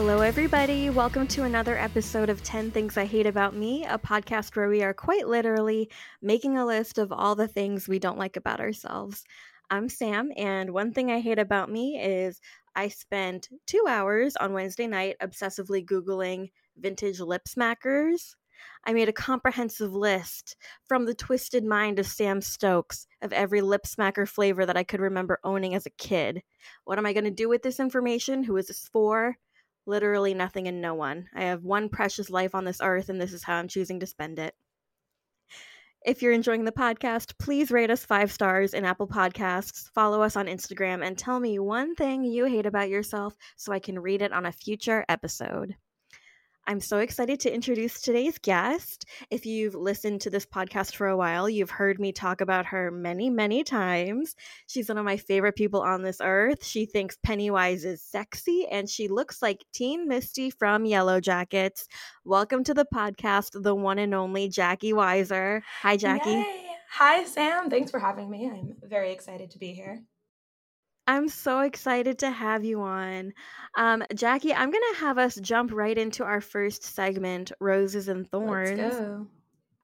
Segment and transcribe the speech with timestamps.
[0.00, 0.90] Hello, everybody.
[0.90, 4.80] Welcome to another episode of 10 Things I Hate About Me, a podcast where we
[4.80, 5.90] are quite literally
[6.22, 9.24] making a list of all the things we don't like about ourselves.
[9.70, 12.40] I'm Sam, and one thing I hate about me is
[12.76, 18.36] I spent two hours on Wednesday night obsessively Googling vintage lip smackers.
[18.86, 20.54] I made a comprehensive list
[20.84, 25.00] from the twisted mind of Sam Stokes of every lip smacker flavor that I could
[25.00, 26.44] remember owning as a kid.
[26.84, 28.44] What am I going to do with this information?
[28.44, 29.38] Who is this for?
[29.88, 31.30] Literally nothing and no one.
[31.34, 34.06] I have one precious life on this earth, and this is how I'm choosing to
[34.06, 34.54] spend it.
[36.04, 40.36] If you're enjoying the podcast, please rate us five stars in Apple Podcasts, follow us
[40.36, 44.20] on Instagram, and tell me one thing you hate about yourself so I can read
[44.20, 45.74] it on a future episode.
[46.68, 49.06] I'm so excited to introduce today's guest.
[49.30, 52.90] If you've listened to this podcast for a while, you've heard me talk about her
[52.90, 54.36] many, many times.
[54.66, 56.62] She's one of my favorite people on this earth.
[56.62, 61.88] She thinks Pennywise is sexy and she looks like Teen Misty from Yellow Jackets.
[62.26, 65.62] Welcome to the podcast, the one and only Jackie Weisser.
[65.80, 66.32] Hi, Jackie.
[66.32, 66.66] Yay.
[66.90, 67.70] Hi, Sam.
[67.70, 68.46] Thanks for having me.
[68.46, 70.02] I'm very excited to be here.
[71.08, 73.32] I'm so excited to have you on.
[73.78, 78.30] Um, Jackie, I'm going to have us jump right into our first segment Roses and
[78.30, 78.78] Thorns.
[78.78, 79.26] Let's go.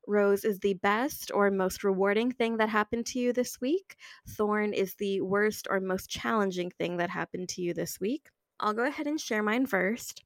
[0.07, 3.97] Rose is the best or most rewarding thing that happened to you this week.
[4.29, 8.29] Thorn is the worst or most challenging thing that happened to you this week.
[8.61, 10.23] I'll go ahead and share mine first.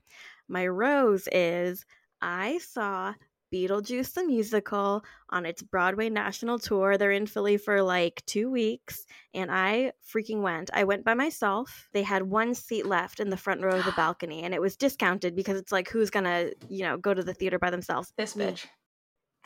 [0.49, 1.87] My rose is
[2.21, 3.15] I saw
[3.53, 6.97] Beetlejuice the Musical on its Broadway national tour.
[6.97, 10.71] They're in Philly for like two weeks, and I freaking went.
[10.73, 11.89] I went by myself.
[11.93, 14.77] They had one seat left in the front row of the balcony, and it was
[14.77, 18.13] discounted because it's like, who's gonna, you know, go to the theater by themselves?
[18.17, 18.67] This bitch.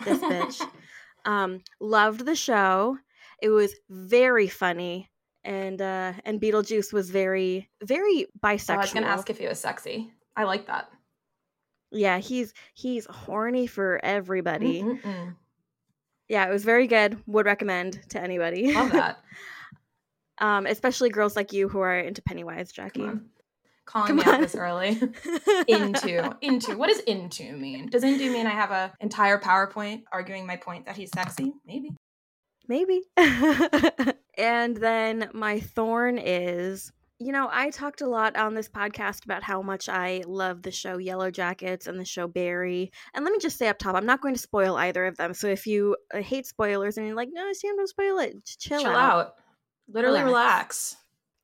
[0.05, 0.67] This bitch.
[1.25, 2.99] um, loved the show.
[3.41, 5.09] It was very funny.
[5.45, 8.71] And uh and Beetlejuice was very very bisexual.
[8.71, 10.13] Oh, I was gonna ask if he was sexy.
[10.37, 10.89] I like that.
[11.93, 14.83] Yeah, he's he's horny for everybody.
[14.83, 15.37] Mm-mm-mm.
[16.29, 17.19] Yeah, it was very good.
[17.27, 18.73] Would recommend to anybody.
[18.73, 19.19] Love that.
[20.39, 23.11] um, especially girls like you who are into Pennywise, Jackie.
[23.85, 24.35] Calling Come me on.
[24.37, 24.91] out this early.
[25.69, 26.37] into.
[26.41, 26.77] Into.
[26.79, 27.89] What does into mean?
[27.91, 31.53] Does into mean I have a entire PowerPoint arguing my point that he's sexy?
[31.67, 31.91] Maybe.
[32.69, 33.03] Maybe.
[34.39, 36.93] and then my thorn is
[37.25, 40.71] you know, I talked a lot on this podcast about how much I love the
[40.71, 42.91] show Yellow Jackets and the show Barry.
[43.15, 45.35] And let me just say up top, I'm not going to spoil either of them.
[45.35, 48.59] So if you uh, hate spoilers and you're like, no, Sam, don't spoil it, ch-
[48.59, 48.97] chill, Chill out.
[49.27, 49.35] out.
[49.89, 50.33] Literally Relax.
[50.33, 50.97] relax.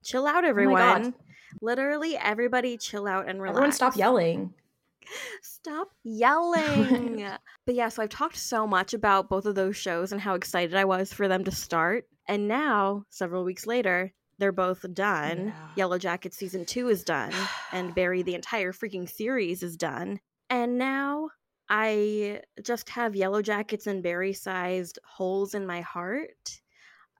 [0.04, 1.02] Chill out, Oh everyone.
[1.02, 1.14] God.
[1.60, 3.56] Literally, everybody chill out and relax.
[3.56, 4.54] Everyone stop yelling.
[5.42, 7.26] Stop yelling.
[7.66, 10.74] but yeah, so I've talked so much about both of those shows and how excited
[10.76, 12.04] I was for them to start.
[12.26, 15.46] And now, several weeks later, they're both done.
[15.48, 15.68] Yeah.
[15.76, 17.32] Yellow Jacket season two is done,
[17.72, 20.20] and Barry, the entire freaking series, is done.
[20.50, 21.30] And now
[21.68, 26.60] I just have Yellow Jackets and Barry sized holes in my heart.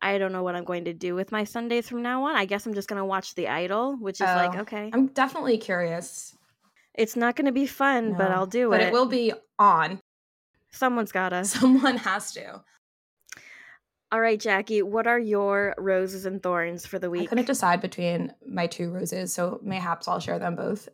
[0.01, 2.37] I don't know what I'm going to do with my Sundays from now on.
[2.37, 5.09] I guess I'm just going to watch The Idol, which is like, Oh, okay, I'm
[5.09, 6.37] definitely curious.
[6.95, 8.85] it's not going to be fun, but I'll do But it.
[8.85, 10.01] But it will be on.
[10.71, 11.45] Someone's gotta.
[11.47, 12.63] Someone has to.
[14.11, 17.25] All right, Jackie, what are your roses and thorns for the week?
[17.25, 20.89] I couldn't decide between my two roses, so mayhaps I'll share them both.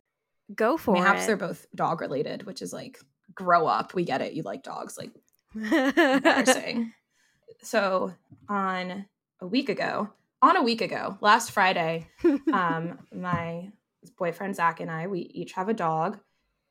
[0.55, 1.13] Go for mayhaps it.
[1.13, 2.99] Mayhaps they're both dog related, which is like
[3.33, 3.95] grow up.
[3.95, 4.33] We get it.
[4.33, 4.99] You like dogs.
[4.99, 5.13] Like
[5.55, 6.93] embarrassing.
[7.63, 8.13] so
[8.49, 9.07] on
[9.41, 10.11] a week ago,
[10.43, 12.09] on a week ago, last Friday,
[12.53, 13.71] um, my
[14.19, 16.19] boyfriend Zach and I, we each have a dog.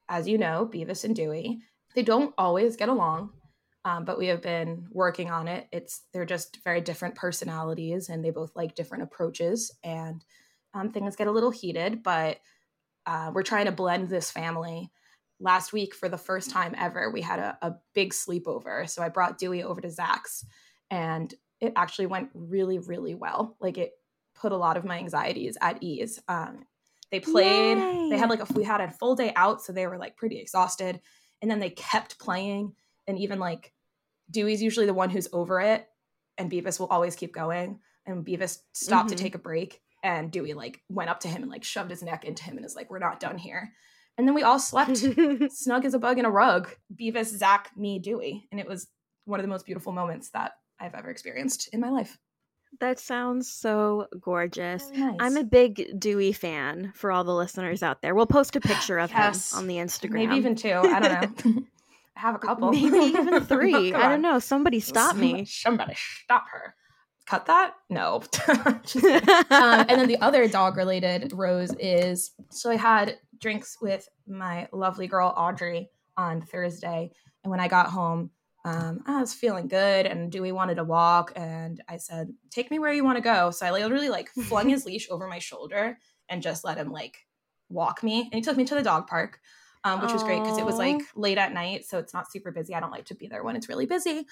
[0.09, 1.61] As you know, Beavis and Dewey.
[1.95, 3.31] They don't always get along,
[3.85, 5.67] um, but we have been working on it.
[5.71, 10.23] It's they're just very different personalities, and they both like different approaches, and
[10.73, 12.01] um, things get a little heated.
[12.03, 12.39] But
[13.05, 14.91] uh, we're trying to blend this family.
[15.39, 18.89] Last week, for the first time ever, we had a, a big sleepover.
[18.89, 20.45] So I brought Dewey over to Zach's,
[20.89, 23.57] and it actually went really, really well.
[23.59, 23.91] Like it
[24.35, 26.19] put a lot of my anxieties at ease.
[26.29, 26.65] Um,
[27.11, 27.77] they played.
[27.77, 28.09] Yay.
[28.11, 30.39] They had like a we had a full day out, so they were like pretty
[30.39, 31.01] exhausted.
[31.41, 32.73] And then they kept playing,
[33.07, 33.72] and even like
[34.33, 35.87] Dewey's usually the one who's over it,
[36.37, 37.79] and Beavis will always keep going.
[38.05, 39.15] And Beavis stopped Mhm.
[39.15, 42.03] to take a break, and Dewey like went up to him and like shoved his
[42.03, 43.71] neck into him and is like, "We're not done here."
[44.17, 44.97] And then we all slept
[45.53, 46.69] snug as a bug in a rug.
[46.93, 48.87] Beavis, Zach, me, Dewey, and it was
[49.25, 52.17] one of the most beautiful moments that I've ever experienced in my life.
[52.79, 54.83] that sounds so gorgeous.
[54.89, 55.17] Really nice.
[55.19, 58.15] I'm a big Dewey fan for all the listeners out there.
[58.15, 59.53] We'll post a picture of Yes.
[59.53, 60.13] him on the Instagram.
[60.13, 60.71] maybe even two.
[60.73, 61.63] I don't know.
[62.15, 62.71] Have a couple.
[62.71, 63.93] Maybe even three.
[63.93, 64.39] I don't know.
[64.39, 65.45] Somebody stop me.
[65.45, 66.75] Somebody stop her.
[67.25, 67.73] cut that?
[67.89, 68.23] No.
[68.47, 68.65] um,
[69.49, 75.07] and then the other dog related rose is so I had drinks with my lovely
[75.07, 77.11] girl Audrey on Thursday.
[77.43, 78.29] And when I got home,
[78.65, 81.33] um, I was feeling good and Dewey wanted to walk.
[81.35, 83.51] And I said, Take me where you want to go.
[83.51, 85.97] So I literally like flung his leash over my shoulder
[86.29, 87.17] and just let him like
[87.69, 88.21] walk me.
[88.21, 89.39] And he took me to the dog park.
[89.85, 92.51] Um, which was great because it was like late at night, so it's not super
[92.51, 92.73] busy.
[92.73, 94.25] I don't like to be there when it's really busy.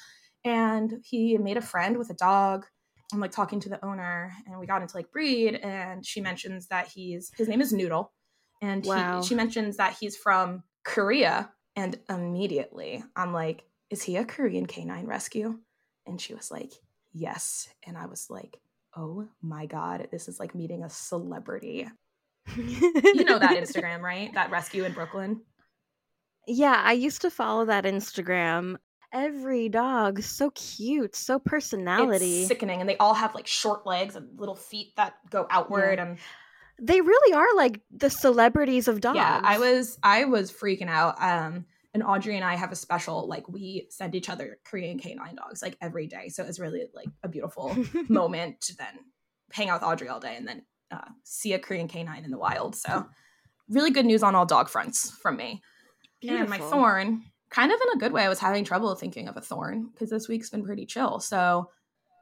[0.45, 2.65] And he made a friend with a dog.
[3.13, 6.67] I'm like talking to the owner, and we got into like breed, and she mentions
[6.67, 8.13] that he's his name is Noodle,
[8.61, 9.21] and wow.
[9.21, 14.65] he, she mentions that he's from Korea, and immediately I'm like, is he a Korean
[14.65, 15.59] canine rescue?
[16.07, 16.71] And she was like,
[17.13, 17.67] yes.
[17.85, 18.57] And I was like,
[18.95, 21.87] oh my God, this is like meeting a celebrity.
[22.57, 24.33] you know that Instagram, right?
[24.33, 25.41] That rescue in Brooklyn.
[26.47, 28.77] Yeah, I used to follow that Instagram.
[29.13, 32.39] Every dog so cute, so personality.
[32.39, 35.99] It's sickening, and they all have like short legs and little feet that go outward,
[35.99, 36.05] yeah.
[36.05, 36.17] and
[36.81, 39.17] they really are like the celebrities of dogs.
[39.17, 41.21] Yeah, I was I was freaking out.
[41.21, 45.35] Um, and Audrey and I have a special like we send each other Korean canine
[45.35, 46.29] dogs like every day.
[46.29, 47.75] So it's really like a beautiful
[48.09, 48.97] moment to then
[49.51, 52.37] hang out with Audrey all day and then uh, see a Korean canine in the
[52.37, 52.75] wild.
[52.75, 53.05] So
[53.69, 55.61] really good news on all dog fronts from me.
[56.19, 56.41] Beautiful.
[56.41, 59.37] And my thorn, kind of in a good way, I was having trouble thinking of
[59.37, 61.19] a thorn because this week's been pretty chill.
[61.19, 61.69] So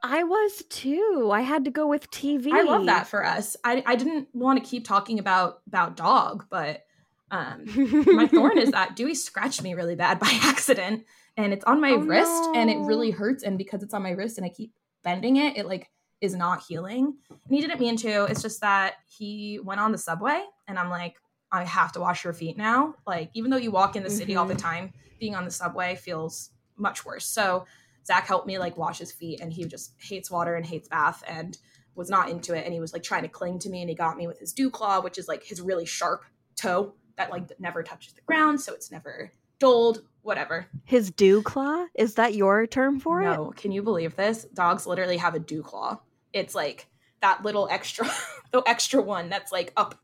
[0.02, 1.30] I was too.
[1.32, 2.52] I had to go with TV.
[2.52, 3.56] I love that for us.
[3.64, 6.84] I, I didn't want to keep talking about about dog, but
[7.30, 7.64] um,
[8.06, 11.04] my thorn is that Dewey scratched me really bad by accident,
[11.36, 12.54] and it's on my oh, wrist, no.
[12.56, 13.42] and it really hurts.
[13.42, 14.72] And because it's on my wrist, and I keep
[15.04, 15.90] bending it, it like
[16.20, 17.14] is not healing.
[17.28, 18.24] And he didn't mean to.
[18.24, 21.16] It's just that he went on the subway, and I'm like,
[21.52, 22.94] I have to wash your feet now.
[23.06, 24.40] Like even though you walk in the city mm-hmm.
[24.40, 24.62] all the mm-hmm.
[24.62, 27.26] time, being on the subway feels much worse.
[27.26, 27.66] So
[28.06, 31.22] Zach helped me like wash his feet, and he just hates water and hates bath,
[31.26, 31.56] and
[31.94, 32.64] was not into it.
[32.64, 34.52] And he was like trying to cling to me, and he got me with his
[34.52, 36.24] dew claw, which is like his really sharp
[36.56, 40.66] toe that like never touches the ground, so it's never dulled, whatever.
[40.84, 41.86] His dew claw?
[41.94, 43.36] Is that your term for no, it?
[43.36, 44.44] No, can you believe this?
[44.54, 46.00] Dogs literally have a dew claw.
[46.32, 46.86] It's like
[47.20, 48.10] that little extra
[48.52, 49.94] the extra one that's like up.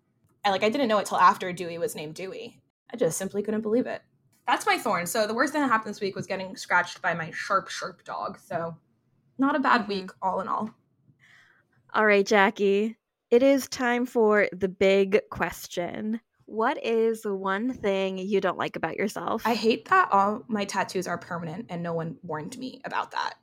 [0.45, 2.61] I like I didn't know it till after Dewey was named Dewey.
[2.93, 4.03] I just simply couldn't believe it.
[4.47, 5.07] That's my thorn.
[5.07, 8.05] So the worst thing that happened this week was getting scratched by my sharp, sharp
[8.05, 8.39] dog.
[8.39, 8.77] So
[9.39, 10.15] not a bad week, mm.
[10.23, 10.71] all in all.
[11.93, 12.97] All right, Jackie.
[13.31, 16.21] It is time for the big question.
[16.45, 19.43] What is one thing you don't like about yourself?
[19.45, 23.35] I hate that all my tattoos are permanent and no one warned me about that.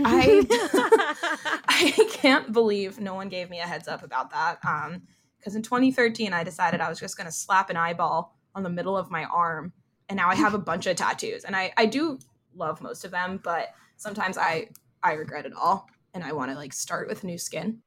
[0.00, 0.46] I
[1.68, 4.58] I can't believe no one gave me a heads up about that.
[4.64, 5.02] Um
[5.38, 8.70] because in 2013 I decided I was just going to slap an eyeball on the
[8.70, 9.72] middle of my arm
[10.08, 12.18] and now I have a bunch of tattoos and I I do
[12.56, 14.68] love most of them, but sometimes I
[15.02, 17.82] I regret it all and I want to like start with new skin.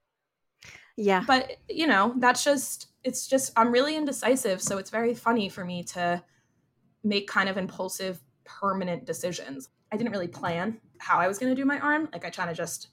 [0.98, 1.24] Yeah.
[1.26, 4.62] But, you know, that's just, it's just, I'm really indecisive.
[4.62, 6.22] So it's very funny for me to
[7.04, 9.70] make kind of impulsive, permanent decisions.
[9.92, 12.10] I didn't really plan how I was going to do my arm.
[12.12, 12.90] Like I kind of just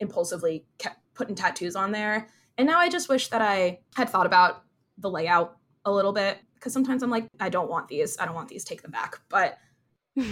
[0.00, 2.28] impulsively kept putting tattoos on there.
[2.58, 4.62] And now I just wish that I had thought about
[4.98, 8.16] the layout a little bit because sometimes I'm like, I don't want these.
[8.18, 8.64] I don't want these.
[8.64, 9.20] Take them back.
[9.28, 9.58] But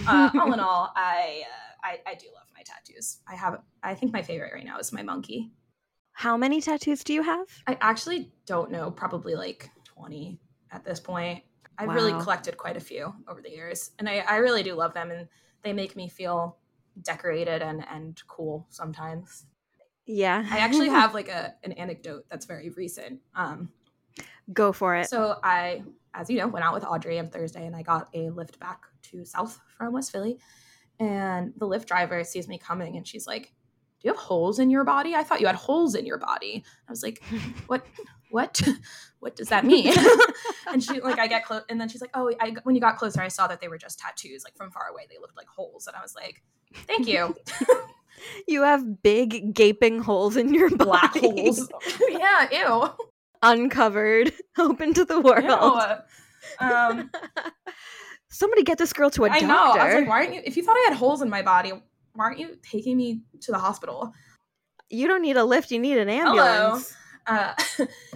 [0.07, 3.19] uh, all in all, I, uh, I I do love my tattoos.
[3.27, 3.61] I have.
[3.83, 5.51] I think my favorite right now is my monkey.
[6.13, 7.47] How many tattoos do you have?
[7.67, 10.39] I actually don't know, probably like 20
[10.71, 11.43] at this point.
[11.77, 11.95] I've wow.
[11.95, 15.09] really collected quite a few over the years, and I, I really do love them,
[15.09, 15.27] and
[15.63, 16.57] they make me feel
[17.01, 19.45] decorated and, and cool sometimes.
[20.05, 20.45] Yeah.
[20.49, 23.19] I actually have like a an anecdote that's very recent.
[23.35, 23.69] Um,
[24.51, 25.09] Go for it.
[25.09, 25.83] So I,
[26.13, 28.81] as you know, went out with Audrey on Thursday, and I got a lift back
[29.03, 30.37] to South from West Philly,
[30.99, 33.53] and the Lyft driver sees me coming, and she's like,
[34.03, 35.15] do you have holes in your body?
[35.15, 36.63] I thought you had holes in your body.
[36.87, 37.23] I was like,
[37.67, 37.85] what,
[38.31, 38.61] what,
[39.19, 39.93] what does that mean?
[40.67, 41.61] and she like, I get close.
[41.69, 43.77] And then she's like, oh, I, when you got closer, I saw that they were
[43.77, 44.43] just tattoos.
[44.43, 45.87] Like from far away, they looked like holes.
[45.87, 46.43] And I was like,
[46.87, 47.35] thank you.
[48.47, 50.83] you have big gaping holes in your body.
[50.85, 51.69] Black holes.
[52.09, 52.47] yeah.
[52.51, 52.89] Ew.
[53.41, 55.81] Uncovered, open to the world.
[56.61, 56.67] Ew.
[56.67, 57.11] Um,
[58.29, 59.45] Somebody get this girl to a I doctor.
[59.45, 59.71] I know.
[59.79, 60.41] I was like, why aren't you?
[60.43, 61.71] If you thought I had holes in my body,
[62.13, 64.13] why aren't you taking me to the hospital?
[64.89, 66.95] You don't need a lift, you need an ambulance.
[67.25, 67.53] Uh,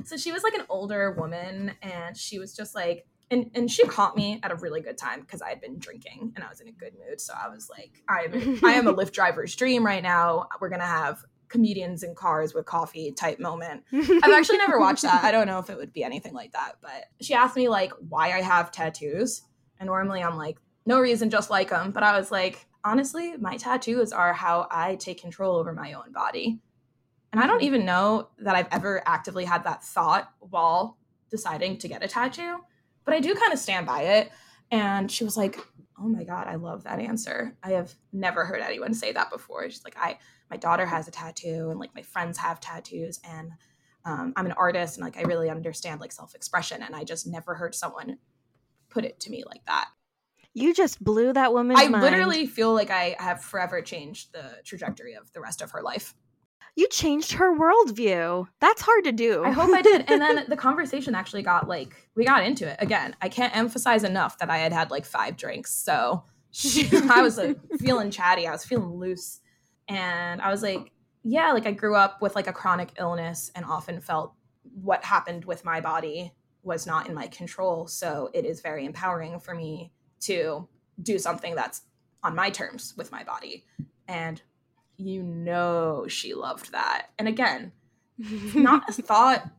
[0.03, 3.85] so she was like an older woman and she was just like and and she
[3.85, 6.61] caught me at a really good time because I had been drinking and I was
[6.61, 7.19] in a good mood.
[7.19, 10.47] So I was like, I'm I am a Lyft driver's dream right now.
[10.59, 13.83] We're gonna have comedians in cars with coffee type moment.
[13.93, 15.23] I've actually never watched that.
[15.23, 16.73] I don't know if it would be anything like that.
[16.81, 19.43] But she asked me like why I have tattoos.
[19.79, 21.91] And normally I'm like, no reason, just like them.
[21.91, 26.11] But I was like, honestly, my tattoos are how I take control over my own
[26.11, 26.59] body.
[27.31, 27.65] And I don't mm-hmm.
[27.65, 30.97] even know that I've ever actively had that thought while
[31.29, 32.59] deciding to get a tattoo,
[33.07, 34.31] but I do kind of stand by it.
[34.69, 35.57] And she was like,
[35.97, 37.57] "Oh my god, I love that answer.
[37.63, 40.19] I have never heard anyone say that before." She's like, "I
[40.51, 43.53] my daughter has a tattoo and like my friends have tattoos and
[44.05, 47.55] um, I'm an artist and like I really understand like self-expression and I just never
[47.55, 48.17] heard someone
[48.89, 49.87] put it to me like that."
[50.53, 52.03] You just blew that woman's I mind.
[52.03, 56.13] literally feel like I have forever changed the trajectory of the rest of her life.
[56.77, 58.47] You changed her worldview.
[58.61, 59.43] That's hard to do.
[59.43, 60.05] I hope I did.
[60.07, 62.77] And then the conversation actually got like, we got into it.
[62.77, 65.73] Again, I can't emphasize enough that I had had like five drinks.
[65.73, 68.47] So she, I was like feeling chatty.
[68.47, 69.39] I was feeling loose.
[69.87, 70.91] And I was like,
[71.23, 74.33] yeah, like I grew up with like a chronic illness and often felt
[74.79, 76.31] what happened with my body
[76.61, 77.87] was not in my control.
[77.87, 79.91] So it is very empowering for me
[80.21, 80.69] to
[81.01, 81.81] do something that's
[82.21, 83.65] on my terms with my body.
[84.07, 84.39] And
[84.97, 87.07] you know she loved that.
[87.17, 87.71] And again,
[88.55, 89.49] not a thought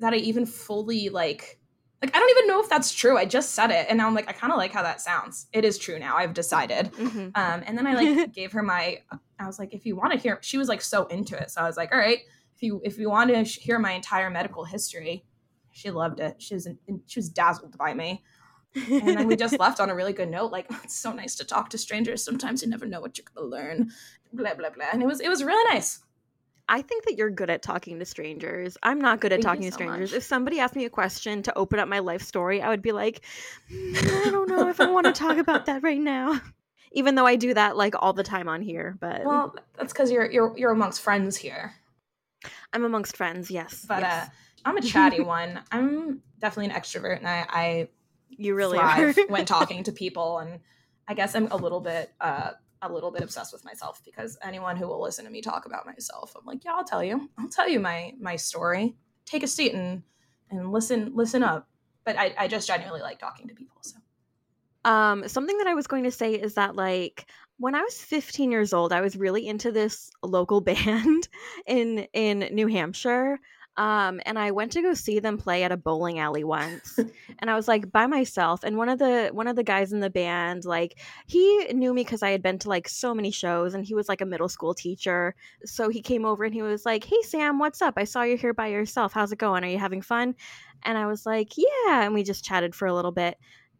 [0.00, 1.58] that I even fully like
[2.02, 3.16] like I don't even know if that's true.
[3.16, 5.46] I just said it and now I'm like I kind of like how that sounds.
[5.52, 6.16] It is true now.
[6.16, 6.92] I've decided.
[6.92, 7.32] Mhm.
[7.34, 9.02] Um and then I like gave her my
[9.38, 11.50] I was like if you want to hear she was like so into it.
[11.50, 12.18] So I was like, "All right,
[12.54, 15.24] if you if you want to sh- hear my entire medical history."
[15.72, 16.36] She loved it.
[16.40, 16.66] She was
[17.06, 18.22] she was dazzled by me
[18.74, 21.34] and then we just left on a really good note like "Oh, it's so nice
[21.36, 23.90] to talk to strangers sometimes you never know what you're gonna learn
[24.36, 26.00] blah blah blah and it was it was really nice
[26.68, 28.76] I think that you're good at talking to strangers.
[28.82, 30.10] I'm not good at Thank talking to strangers.
[30.10, 30.16] much.
[30.16, 32.90] If somebody asked me a question to open up my life story, I would be
[32.90, 33.20] like,
[33.72, 36.40] "Mm, I don't know if I want to talk about that right now.
[36.90, 40.10] Even though I do that like all the time on here, but well that's because
[40.10, 41.74] you're you're you're amongst friends here
[42.72, 43.48] I'm amongst friends.
[43.48, 44.26] Yes, but yes.
[44.26, 44.30] uh
[44.66, 47.88] i'm a chatty one i'm definitely an extrovert and i i
[48.28, 50.60] you really thrive when talking to people and
[51.08, 52.50] i guess i'm a little bit uh
[52.82, 55.86] a little bit obsessed with myself because anyone who will listen to me talk about
[55.86, 57.28] myself i'm like yeah i'll tell you.
[57.38, 58.94] I'll tell you my my story.
[59.24, 60.02] Take a seat and
[60.50, 61.68] and listen listen up.
[62.04, 63.96] But i, I just genuinely like talking to people so.
[64.84, 67.28] Um, something that I was going to say is that like
[67.58, 71.28] when I was 15 years old, I was really into this local band
[71.66, 73.40] in in New Hampshire.
[73.76, 76.98] Um, and I went to go see them play at a bowling alley once.
[77.38, 80.00] and I was like by myself and one of the one of the guys in
[80.00, 83.74] the band like he knew me cuz I had been to like so many shows
[83.74, 85.34] and he was like a middle school teacher.
[85.64, 87.94] So he came over and he was like, "Hey Sam, what's up?
[87.98, 89.12] I saw you here by yourself.
[89.12, 89.62] How's it going?
[89.62, 90.34] Are you having fun?"
[90.82, 93.36] And I was like, "Yeah." And we just chatted for a little bit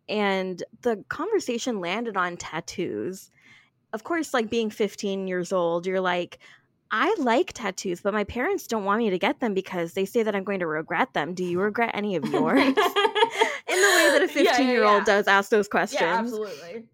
[0.08, 3.30] and the conversation landed on tattoos.
[3.92, 6.38] Of course, like being 15 years old, you're like,
[6.90, 10.22] I like tattoos, but my parents don't want me to get them because they say
[10.22, 11.34] that I'm going to regret them.
[11.34, 12.60] Do you regret any of yours?
[12.66, 16.00] In the way that a 15 year old does ask those questions.
[16.00, 16.84] yeah absolutely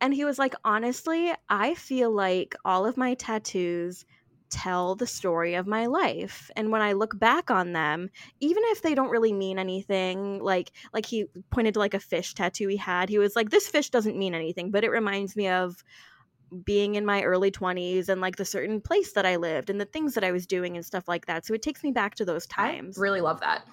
[0.00, 4.04] And he was like, honestly, I feel like all of my tattoos
[4.50, 6.50] tell the story of my life.
[6.56, 8.08] And when I look back on them,
[8.40, 12.34] even if they don't really mean anything, like like he pointed to like a fish
[12.34, 15.48] tattoo he had, he was like, This fish doesn't mean anything, but it reminds me
[15.48, 15.84] of
[16.64, 19.84] being in my early 20s and like the certain place that I lived and the
[19.84, 21.44] things that I was doing and stuff like that.
[21.46, 22.96] So it takes me back to those times.
[22.98, 23.66] I really love that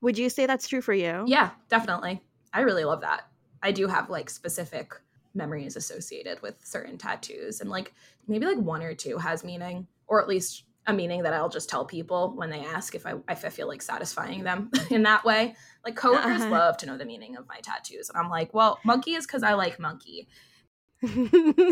[0.00, 1.24] Would you say that's true for you?
[1.26, 2.22] Yeah, definitely.
[2.52, 3.28] I really love that.
[3.62, 4.92] I do have like specific
[5.34, 7.94] memories associated with certain tattoos, and like
[8.26, 11.68] maybe like one or two has meaning, or at least a meaning that I'll just
[11.68, 15.24] tell people when they ask if I if I feel like satisfying them in that
[15.24, 15.54] way.
[15.84, 16.50] Like coworkers Uh-huh.
[16.50, 19.44] love to know the meaning of my tattoos, and I'm like, well, monkey is because
[19.44, 20.28] I like monkey.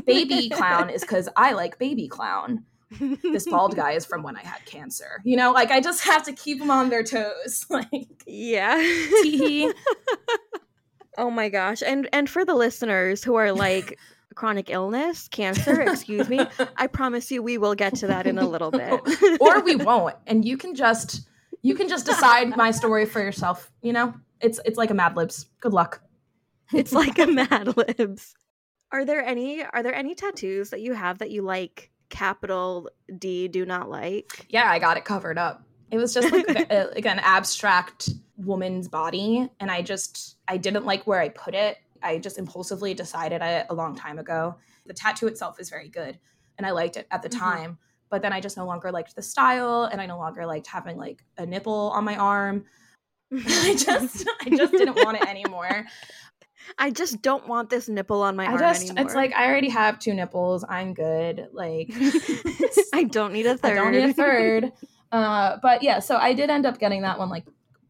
[0.07, 2.65] Baby clown is because I like baby clown.
[3.23, 5.21] This bald guy is from when I had cancer.
[5.25, 7.67] You know, like I just have to keep them on their toes.
[7.71, 8.77] Like, Yeah.
[11.19, 11.83] oh my gosh.
[11.83, 13.99] And and for the listeners who are like
[14.35, 16.41] chronic illness, cancer, excuse me,
[16.77, 19.01] I promise you we will get to that in a little bit.
[19.41, 21.29] or we won't and you can just
[21.63, 25.15] you can just decide my story for yourself you know it's it's like a mad
[25.15, 26.01] libs good luck
[26.73, 28.35] it's like a mad libs.
[28.92, 31.90] Are there any are there any tattoos that you have that you like?
[32.09, 34.47] Capital D do not like?
[34.49, 35.62] yeah i got it covered up.
[35.92, 40.85] It was just like, a, like an abstract woman's body and i just i didn't
[40.87, 41.78] like where i put it.
[42.02, 44.56] I just impulsively decided it a long time ago.
[44.87, 46.18] The tattoo itself is very good
[46.59, 47.38] and i liked it at the Mhm.
[47.38, 47.78] time
[48.11, 50.97] but then i just no longer liked the style and i no longer liked having
[50.97, 52.64] like a nipple on my arm.
[53.32, 55.87] I just i just didn't want it anymore
[56.79, 59.05] I just don't want this nipple on my I arm just anymore.
[59.07, 60.65] it's like I already have two nipples.
[60.69, 61.49] I'm good.
[61.53, 61.91] Like
[62.93, 63.73] I don't need a third.
[63.73, 64.73] I don't need a third.
[65.12, 67.45] Uh, but yeah, so I did end up getting that one like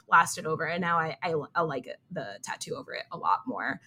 [0.09, 3.41] blasted over, and now I I, I like it the tattoo over it a lot
[3.47, 3.79] more.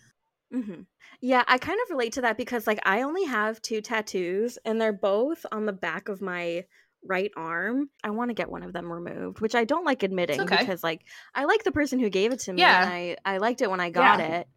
[0.54, 0.82] Mm-hmm.
[1.20, 4.80] Yeah, I kind of relate to that because like I only have two tattoos and
[4.80, 6.66] they're both on the back of my
[7.04, 7.90] right arm.
[8.04, 10.58] I want to get one of them removed, which I don't like admitting okay.
[10.58, 11.02] because like
[11.34, 12.84] I like the person who gave it to me Yeah.
[12.84, 14.40] and I I liked it when I got Yeah.
[14.42, 14.48] it.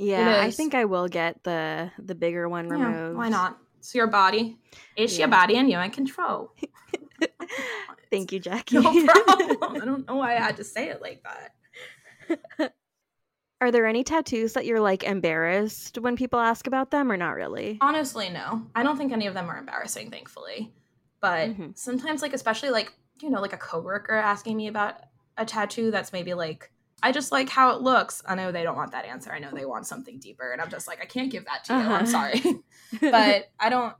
[0.00, 3.16] Yeah, I think I will get the the bigger one Yeah, removed.
[3.18, 3.58] why not?
[3.78, 4.56] It's your body.
[4.96, 5.20] It's Yeah.
[5.20, 6.52] your body and you're in control.
[8.10, 8.76] Thank you, Jackie.
[8.80, 9.82] No problem.
[9.82, 12.72] I don't know why I had to say it like that.
[13.60, 17.32] Are there any tattoos that you're like embarrassed when people ask about them or not
[17.36, 17.76] really?
[17.82, 18.66] Honestly, no.
[18.74, 20.72] I don't think any of them are embarrassing, thankfully.
[21.20, 21.76] But Mhm.
[21.76, 24.96] sometimes, like, especially like, you know, like a coworker asking me about
[25.36, 26.70] a tattoo that's maybe like,
[27.02, 28.22] I just like how it looks.
[28.26, 29.32] I know they don't want that answer.
[29.32, 30.52] I know they want something deeper.
[30.52, 31.78] And I'm just like, I can't give that to you.
[31.80, 31.94] Uh-huh.
[31.94, 32.42] I'm sorry.
[33.00, 33.94] but I don't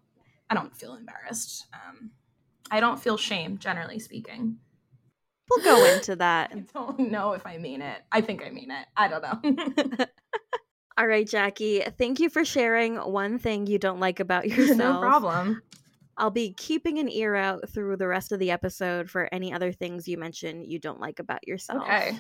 [0.49, 1.67] I don't feel embarrassed.
[1.73, 2.11] Um
[2.71, 4.59] I don't feel shame, generally speaking.
[5.51, 6.53] we'll go into that.
[6.55, 8.03] I don't know if I mean it.
[8.13, 8.87] I think I mean it.
[8.97, 10.07] I don't know.
[10.99, 14.79] All right, Jackie, thank you for sharing one thing you don't like about yourself.
[14.79, 15.63] no problem.
[16.19, 19.73] I'll be keeping an ear out through the rest of the episode for any other
[19.73, 21.83] things you mention you don't like about yourself.
[21.85, 22.19] Okay.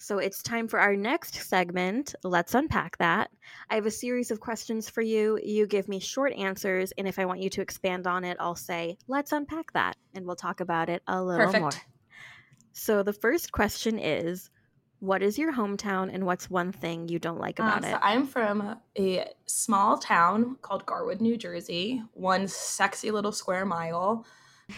[0.00, 2.14] So it's time for our next segment.
[2.22, 3.30] Let's unpack that.
[3.68, 5.40] I have a series of questions for you.
[5.42, 8.54] You give me short answers, and if I want you to expand on it, I'll
[8.54, 11.60] say, let's unpack that, and we'll talk about it a little Perfect.
[11.60, 11.72] more.
[12.72, 14.50] So the first question is
[15.00, 17.98] What is your hometown, and what's one thing you don't like about Um, it?
[18.00, 24.24] I'm from a small town called Garwood, New Jersey, one sexy little square mile.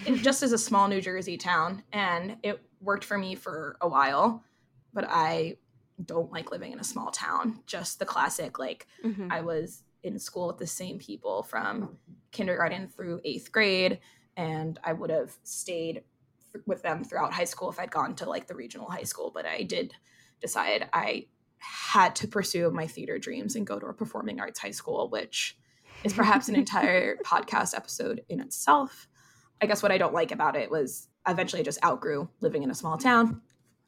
[0.07, 3.89] It just is a small New Jersey town, and it worked for me for a
[3.89, 4.43] while,
[4.93, 5.57] but I
[6.05, 7.61] don't like living in a small town.
[7.67, 9.31] Just the classic, like, Mhm.
[9.31, 11.99] I was in school with the same people from
[12.33, 14.01] kindergarten through eighth grade,
[14.37, 16.05] and I would have stayed
[16.53, 19.31] th- with them throughout high school if I'd gone to like the regional high school.
[19.31, 19.95] But I did
[20.41, 21.27] decide I
[21.59, 25.59] had to pursue my theater dreams and go to a performing arts high school, which
[26.03, 29.07] is perhaps an entire podcast episode in itself.
[29.61, 32.71] I guess what I don't like about it was eventually I just outgrew living in
[32.71, 33.43] a small town.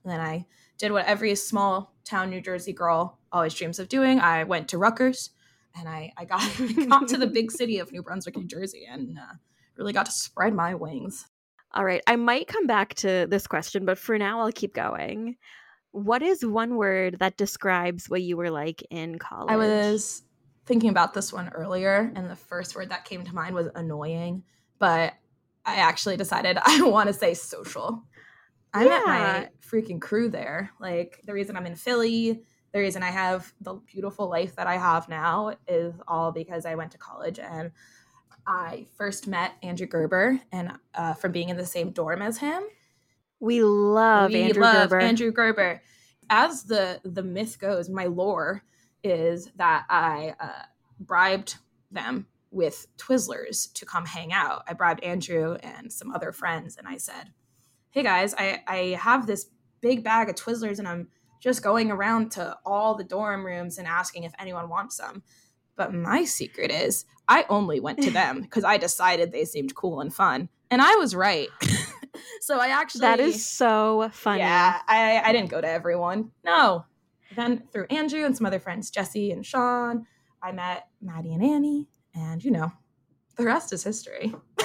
[0.04, 0.46] And then I
[0.78, 4.20] did what every small town New Jersey girl always dreams of doing.
[4.20, 5.30] I went to Rutgers
[5.78, 6.42] and I, I got,
[6.88, 9.34] got to the big city of New Brunswick, New Jersey, and uh,
[9.76, 11.26] really got to spread my wings.
[11.74, 12.02] All right.
[12.06, 15.36] I might come back to this question, but for now, I'll keep going.
[15.92, 19.52] What is one word that describes what you were like in college?
[19.52, 20.22] I was
[20.66, 24.42] thinking about this one earlier, and the first word that came to mind was annoying,
[24.78, 25.14] but
[25.64, 28.02] I actually decided I want to say social.
[28.74, 30.70] I met my freaking crew there.
[30.80, 34.76] Like, the reason I'm in Philly, the reason I have the beautiful life that I
[34.78, 37.70] have now is all because I went to college and
[38.46, 42.64] I first met Andrew Gerber, and uh, from being in the same dorm as him,
[43.38, 45.00] We love we Andrew love Gerber.
[45.00, 45.82] Andrew Gerber.
[46.30, 48.62] As the the myth goes, my lore
[49.04, 50.62] is that I uh,
[50.98, 51.56] bribed
[51.90, 54.62] them with Twizzlers to come hang out.
[54.68, 57.32] I bribed Andrew and some other friends, and I said,
[57.92, 59.46] "Hey guys, I I have this
[59.80, 61.08] big bag of Twizzlers, and I'm
[61.40, 65.22] just going around to all the dorm rooms and asking if anyone wants some."
[65.76, 70.00] But my secret is I only went to them because I decided they seemed cool
[70.00, 70.48] and fun.
[70.70, 71.48] And I was right.
[72.40, 74.40] so I actually that is so funny.
[74.40, 76.30] yeah, I, I didn't go to everyone.
[76.44, 76.86] No.
[77.36, 80.06] Then through Andrew and some other friends, Jesse and Sean,
[80.42, 82.72] I met Maddie and Annie, and you know,
[83.36, 84.34] the rest is history.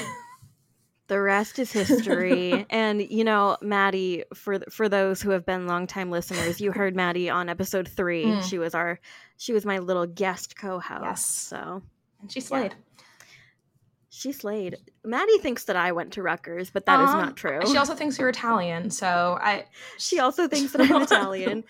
[1.08, 2.66] The rest is history.
[2.70, 7.30] and you know, Maddie, for for those who have been longtime listeners, you heard Maddie
[7.30, 8.26] on episode three.
[8.26, 8.44] Mm.
[8.44, 9.00] She was our
[9.38, 11.02] she was my little guest co-host.
[11.04, 11.26] Yes.
[11.26, 11.82] So
[12.22, 12.76] And she slayed.
[14.10, 14.78] she slayed.
[15.06, 17.62] Maddie thinks that I went to Rutgers, but that is Um, not true.
[17.68, 19.66] She also thinks you're Italian, so I
[19.98, 21.64] She also thinks that I'm Italian.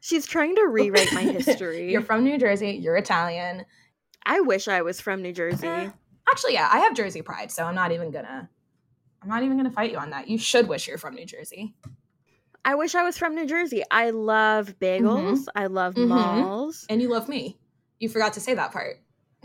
[0.00, 1.92] She's trying to rewrite my history.
[1.92, 3.66] You're from New Jersey, you're Italian.
[4.24, 5.66] I wish I was from New Jersey.
[5.66, 5.90] Eh,
[6.30, 8.48] Actually, yeah, I have Jersey pride, so I'm not even gonna
[9.22, 10.28] I'm not even gonna fight you on that.
[10.28, 11.74] You should wish you're from New Jersey.
[12.64, 13.82] I wish I was from New Jersey.
[13.90, 15.46] I love bagels.
[15.54, 16.08] I love Mhm.
[16.08, 16.86] malls.
[16.88, 17.58] And you love me.
[17.98, 18.96] You forgot to say that part.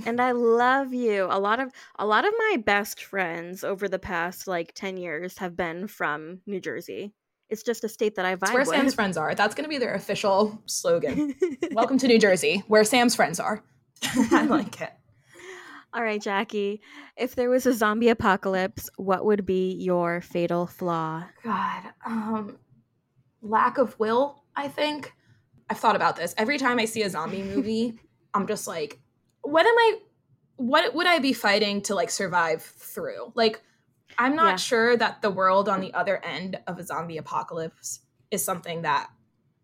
[0.05, 1.27] And I love you.
[1.29, 5.37] A lot of a lot of my best friends over the past like 10 years
[5.37, 7.13] have been from New Jersey.
[7.49, 9.33] It's just a state that I It's vibe where Sam's friends are.
[9.35, 11.35] That's gonna be their official slogan.
[11.71, 13.63] Welcome to New Jersey, where Sam's friends are.
[14.31, 14.91] I like it.
[15.95, 16.81] All right, Jackie.
[17.15, 21.23] If there was a zombie apocalypse, what would be your fatal flaw?
[21.41, 22.57] God, um,
[23.41, 24.43] lack of will.
[24.57, 25.13] I think
[25.69, 27.97] I've thought about this every time I see a zombie movie.
[28.33, 28.99] I'm just like,
[29.41, 29.99] what am I?
[30.57, 33.31] What would I be fighting to like survive through?
[33.33, 33.61] Like,
[34.17, 34.55] I'm not Yeah.
[34.57, 39.09] sure that the world on the other end of a zombie apocalypse is something that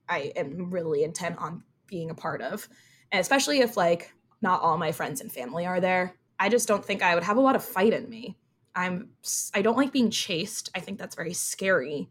[0.08, 2.70] I am really intent on being a part of.
[3.12, 6.16] And especially if like not all my friends and family are there.
[6.42, 8.36] I just don't think I would have a lot of fight in me.
[8.74, 9.10] I'm
[9.54, 10.72] I don't like being chased.
[10.74, 12.10] I think that's very scary.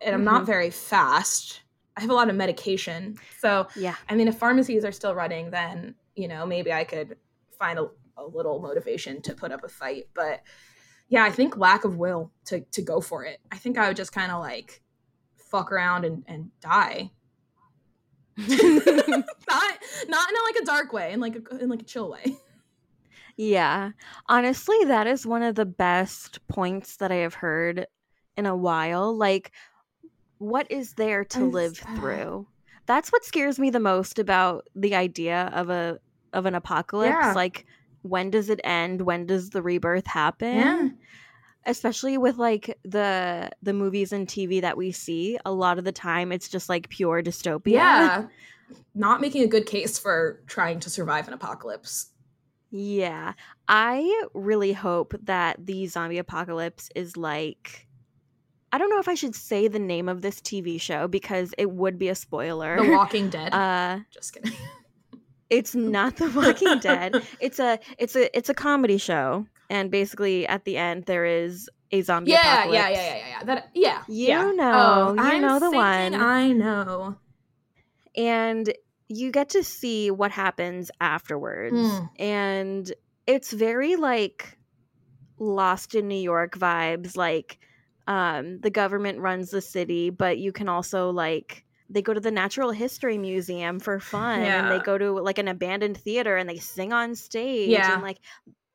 [0.00, 0.36] And I'm mm-hmm.
[0.36, 1.62] not very fast.
[1.96, 3.16] I have a lot of medication.
[3.40, 3.96] So, yeah.
[4.08, 7.16] I mean, if pharmacies are still running, then, you know, maybe I could
[7.58, 10.04] find a, a little motivation to put up a fight.
[10.14, 10.42] But
[11.08, 13.40] yeah, I think lack of will to, to go for it.
[13.50, 14.80] I think I would just kind of like
[15.36, 17.10] fuck around and, and die.
[18.36, 22.10] not not in a, like a dark way, in like a in like a chill
[22.10, 22.36] way.
[23.36, 23.90] Yeah.
[24.28, 27.86] Honestly, that is one of the best points that I have heard
[28.36, 29.16] in a while.
[29.16, 29.52] Like
[30.38, 32.46] what is there to live through?
[32.86, 35.98] That's what scares me the most about the idea of a
[36.32, 37.10] of an apocalypse.
[37.10, 37.32] Yeah.
[37.32, 37.66] Like
[38.02, 39.00] when does it end?
[39.02, 40.56] When does the rebirth happen?
[40.56, 40.88] Yeah.
[41.66, 45.92] Especially with like the the movies and TV that we see, a lot of the
[45.92, 47.72] time it's just like pure dystopia.
[47.72, 48.26] Yeah.
[48.94, 52.10] Not making a good case for trying to survive an apocalypse.
[52.76, 53.34] Yeah.
[53.68, 57.86] I really hope that the zombie apocalypse is like
[58.72, 61.70] I don't know if I should say the name of this TV show because it
[61.70, 62.76] would be a spoiler.
[62.82, 63.54] The Walking Dead.
[63.54, 64.52] Uh, Just kidding.
[65.50, 67.22] It's not The Walking Dead.
[67.40, 71.70] It's a it's a it's a comedy show, and basically at the end there is
[71.92, 72.74] a zombie yeah, apocalypse.
[72.74, 73.44] Yeah, yeah, yeah, yeah, yeah.
[73.44, 74.02] That yeah.
[74.08, 74.50] You yeah.
[74.50, 76.14] know, oh, you I'm know the one.
[76.14, 77.16] I know.
[78.16, 78.74] And
[79.08, 82.08] you get to see what happens afterwards, mm.
[82.18, 82.92] and
[83.26, 84.56] it's very like
[85.38, 87.58] Lost in New York vibes, like
[88.06, 92.30] um, the government runs the city, but you can also like they go to the
[92.30, 94.62] Natural History Museum for fun, yeah.
[94.62, 97.94] and they go to like an abandoned theater and they sing on stage, yeah.
[97.94, 98.18] and like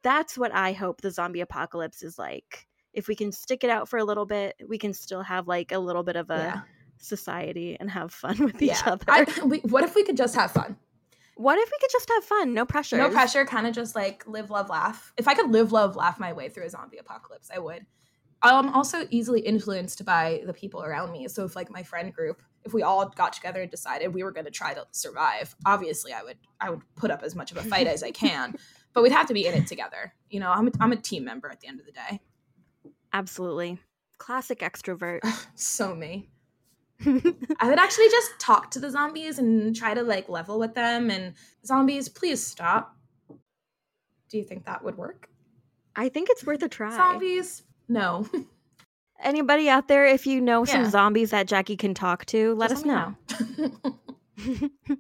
[0.04, 2.65] that's what I hope the zombie apocalypse is like.
[2.92, 5.72] If we can stick it out for a little bit, we can still have like
[5.72, 6.62] a little bit of a yeah.
[7.00, 9.06] Society and have fun with each other.
[9.08, 10.78] I, we, what if we could just have fun?
[11.36, 12.54] What if we could just have fun?
[12.54, 12.98] No pressure.
[12.98, 15.14] No pressure, kind of just like live, love, laugh.
[15.16, 17.86] If I could live, love, laugh my way through a zombie apocalypse, I would.
[18.42, 21.28] I'm also easily influenced by the people around me.
[21.28, 24.32] So if like my friend group, if we all got together and decided we were
[24.32, 27.58] going to try to survive, obviously I would I would put up as much of
[27.58, 28.56] a fight as I can,
[28.94, 30.14] but we'd have to be in it together.
[30.30, 32.22] You know, I'm a, I'm a team member at the end of the day.
[33.12, 33.80] Absolutely.
[34.18, 35.20] Classic extrovert.
[35.56, 36.30] so me.
[37.06, 41.10] I would actually just talk to the zombies and try to like level with them
[41.10, 41.34] and
[41.66, 42.96] zombies, please stop.
[44.30, 45.30] Do you think that would work?
[45.96, 46.96] I think it's worth a try.
[46.96, 48.28] Zombies, no.
[49.22, 50.72] Anybody out there, if you know yeah.
[50.72, 53.16] some zombies that Jackie can talk to, let Just us know.
[53.58, 54.70] know.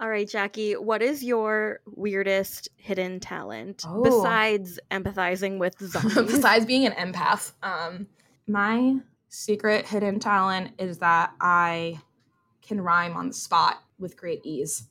[0.00, 4.02] All right, Jackie, what is your weirdest hidden talent oh.
[4.02, 6.14] besides empathizing with zombies?
[6.14, 8.06] besides being an empath, um,
[8.46, 8.96] my
[9.32, 11.98] secret hidden talent is that I
[12.60, 14.88] can rhyme on the spot with great ease.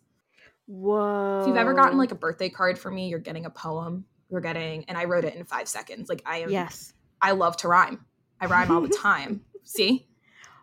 [0.66, 1.42] Whoa.
[1.42, 4.06] If you've ever gotten like a birthday card for me, you're getting a poem.
[4.30, 6.10] You're getting, and I wrote it in five seconds.
[6.10, 6.50] Like I am.
[6.50, 6.94] Yes.
[7.22, 8.04] I love to rhyme.
[8.40, 9.46] I rhyme all the time.
[9.64, 10.08] See?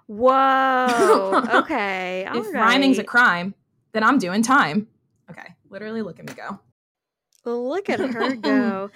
[0.06, 1.44] Whoa.
[1.58, 2.26] Okay.
[2.26, 2.54] if right.
[2.54, 3.54] rhyming's a crime,
[3.92, 4.88] then I'm doing time.
[5.30, 5.54] Okay.
[5.70, 6.58] Literally look at me go.
[7.44, 8.90] Look at her go.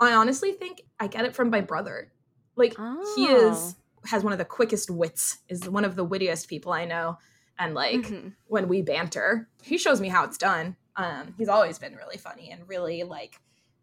[0.00, 2.12] I honestly think I get it from my brother.
[2.56, 3.14] Like oh.
[3.16, 3.81] he is oh.
[4.06, 7.18] Has one of the quickest wits, is one of the wittiest people I know.
[7.58, 8.28] And like mm-hmm.
[8.46, 10.76] when we banter, he shows me how it's done.
[10.96, 13.38] Um, he's always been really funny and really like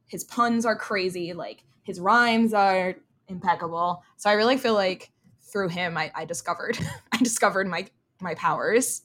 [0.07, 2.95] his puns are crazy, like his rhymes are
[3.27, 4.03] impeccable.
[4.17, 6.77] So I really feel like through him, I, I discovered
[7.11, 7.87] I discovered my
[8.21, 9.03] my powers.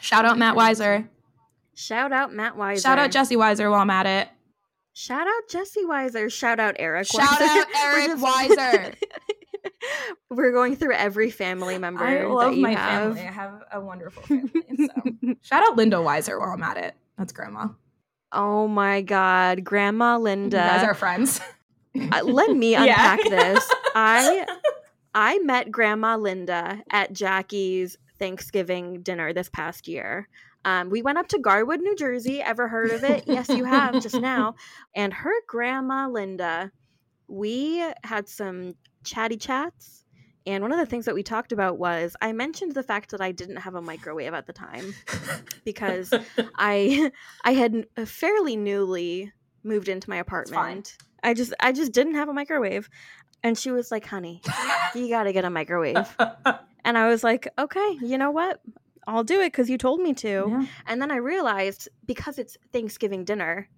[0.00, 1.08] Shout out Matt Weisser.
[1.74, 2.82] Shout out Matt Weisser.
[2.82, 4.28] Shout out Jesse Weisser while I'm at it.
[4.94, 6.30] Shout out Jesse Weisser.
[6.30, 7.06] Shout out Eric.
[7.06, 7.46] Shout Weisser.
[7.46, 8.94] out Eric Weisser.
[10.30, 12.04] We're going through every family member.
[12.04, 13.14] I love my have.
[13.14, 13.28] family.
[13.28, 14.50] I have a wonderful family.
[14.76, 16.94] So shout out Linda Weisser while I'm at it.
[17.16, 17.68] That's grandma.
[18.32, 20.58] Oh my god, Grandma Linda.
[20.58, 21.40] You guys are friends
[22.12, 23.30] uh, let me unpack yeah.
[23.30, 23.70] this.
[23.94, 24.46] I
[25.14, 30.28] I met Grandma Linda at Jackie's Thanksgiving dinner this past year.
[30.64, 32.42] Um, we went up to Garwood, New Jersey.
[32.42, 33.24] Ever heard of it?
[33.26, 34.54] yes, you have just now.
[34.94, 36.72] And her grandma Linda,
[37.26, 40.04] we had some chatty chats.
[40.46, 43.20] And one of the things that we talked about was I mentioned the fact that
[43.20, 44.94] I didn't have a microwave at the time
[45.64, 46.12] because
[46.56, 47.12] I
[47.44, 49.32] I had uh, fairly newly
[49.62, 52.88] moved into my apartment I just I just didn't have a microwave.
[53.42, 54.42] And she was like, "Honey,
[54.94, 56.16] you got to get a microwave."
[56.84, 58.60] and I was like, "Okay, you know what?
[59.06, 60.66] I'll do it cuz you told me to." Yeah.
[60.86, 63.68] And then I realized because it's Thanksgiving dinner,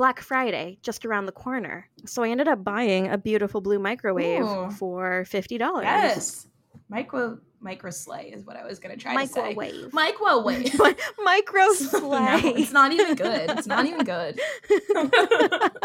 [0.00, 1.86] Black Friday just around the corner.
[2.06, 4.70] So I ended up buying a beautiful blue microwave Ooh.
[4.70, 5.82] for $50.
[5.82, 6.46] Yes.
[6.88, 9.58] Micro micro slay is what I was gonna try Microwave.
[9.58, 9.88] to say.
[9.92, 10.72] Microwave.
[10.80, 12.40] Mi- micro No, slay.
[12.56, 13.50] it's not even good.
[13.50, 14.40] It's not even good.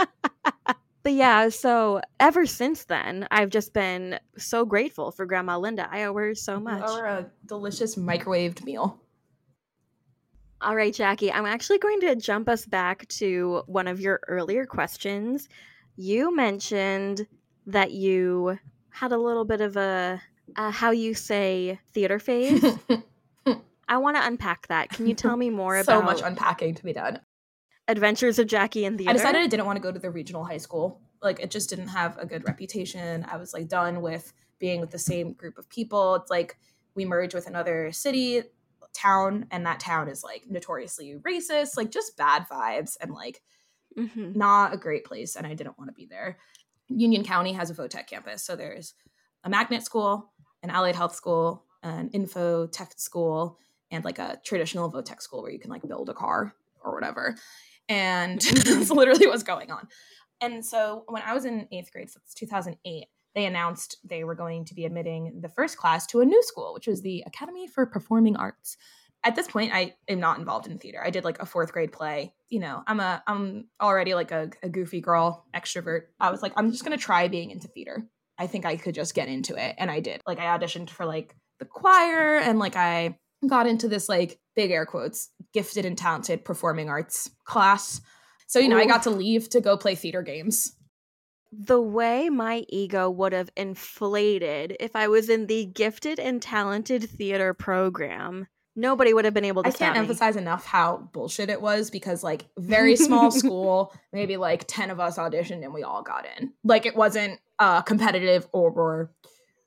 [1.03, 5.87] But yeah, so ever since then, I've just been so grateful for Grandma Linda.
[5.91, 6.89] I owe her so much.
[6.89, 8.99] Or a delicious microwaved meal.
[10.65, 14.65] All right, Jackie, I'm actually going to jump us back to one of your earlier
[14.65, 15.47] questions.
[15.95, 17.27] You mentioned
[17.67, 18.57] that you
[18.89, 20.19] had a little bit of a,
[20.57, 22.65] a how you say theater phase.
[23.87, 24.89] I want to unpack that.
[24.89, 27.19] Can you tell me more so about So much unpacking to be done.
[27.87, 29.11] Adventures of Jackie in Theater?
[29.11, 30.99] I decided I didn't want to go to the regional high school.
[31.21, 33.23] Like it just didn't have a good reputation.
[33.31, 36.15] I was like done with being with the same group of people.
[36.15, 36.57] It's like
[36.95, 38.41] we merge with another city,
[38.95, 43.41] town, and that town is like notoriously racist, like just bad vibes and like
[43.97, 44.35] Mhm.
[44.35, 45.35] not a great place.
[45.35, 46.37] And I didn't want to be there.
[46.89, 48.43] Union County has a VOTEC campus.
[48.43, 48.93] So there's
[49.43, 53.57] a magnet school, an allied health school, an info tech school,
[53.91, 56.53] and like a traditional VOTEC school where you can like build a car
[56.83, 57.35] or whatever.
[57.87, 59.87] And that's literally what's going on.
[60.41, 63.05] And so when I was in eighth grade, so it's 2008,
[63.35, 66.73] they announced they were going to be admitting the first class to a new school,
[66.73, 68.77] which was the Academy for Performing Arts.
[69.25, 71.01] At this point, I am not involved in theater.
[71.03, 72.33] I did like a fourth grade play.
[72.49, 76.03] You know, I'm a I'm already like a, a goofy girl, extrovert.
[76.19, 78.07] I was like, I'm just gonna try being into theater.
[78.37, 80.21] I think I could just get into it, and I did.
[80.27, 83.17] Like I auditioned for like the choir, and like I
[83.47, 88.01] got into this like big air quotes gifted and talented performing arts class.
[88.47, 90.74] So you know, I got to leave to go play theater games.
[91.57, 97.09] The way my ego would have inflated if I was in the gifted and talented
[97.09, 99.99] theater program, nobody would have been able to I can't me.
[99.99, 104.99] emphasize enough how bullshit it was because like very small school, maybe like 10 of
[104.99, 106.53] us auditioned and we all got in.
[106.63, 109.11] Like it wasn't uh competitive or, or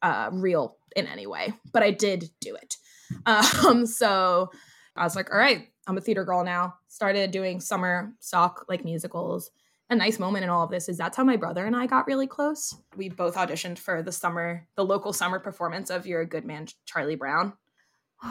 [0.03, 2.77] uh real in any way, but I did do it.
[3.27, 4.51] Um so
[4.94, 6.74] I was like, all right, I'm a theater girl now.
[6.88, 9.51] Started doing summer stock like musicals.
[9.90, 12.07] A nice moment in all of this is that's how my brother and I got
[12.07, 12.77] really close.
[12.96, 16.66] We both auditioned for the summer, the local summer performance of You're a Good Man,
[16.85, 17.55] Charlie Brown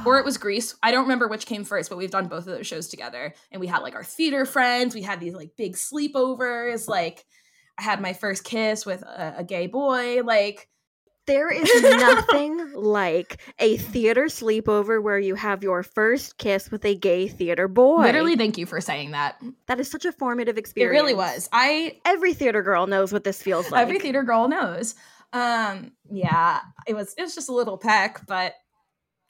[0.06, 0.76] or it was Grease.
[0.84, 3.34] I don't remember which came first, but we've done both of those shows together.
[3.52, 4.96] And we had like our theater friends.
[4.96, 6.88] We had these like big sleepovers.
[6.88, 7.26] Like
[7.78, 10.24] I had my first kiss with a, a gay boy.
[10.24, 10.68] Like
[11.28, 16.96] There is nothing like a theater sleepover where you have your first kiss with a
[16.96, 18.02] gay theater boy.
[18.02, 19.40] literally, thank you for saying that.
[19.68, 20.98] that is such a formative experience.
[20.98, 21.50] It really was.
[21.52, 23.82] I Every theater girl knows what this feels like.
[23.82, 24.96] every theater girl knows.
[25.34, 28.54] Um, yeah, it was it was just a little peck, but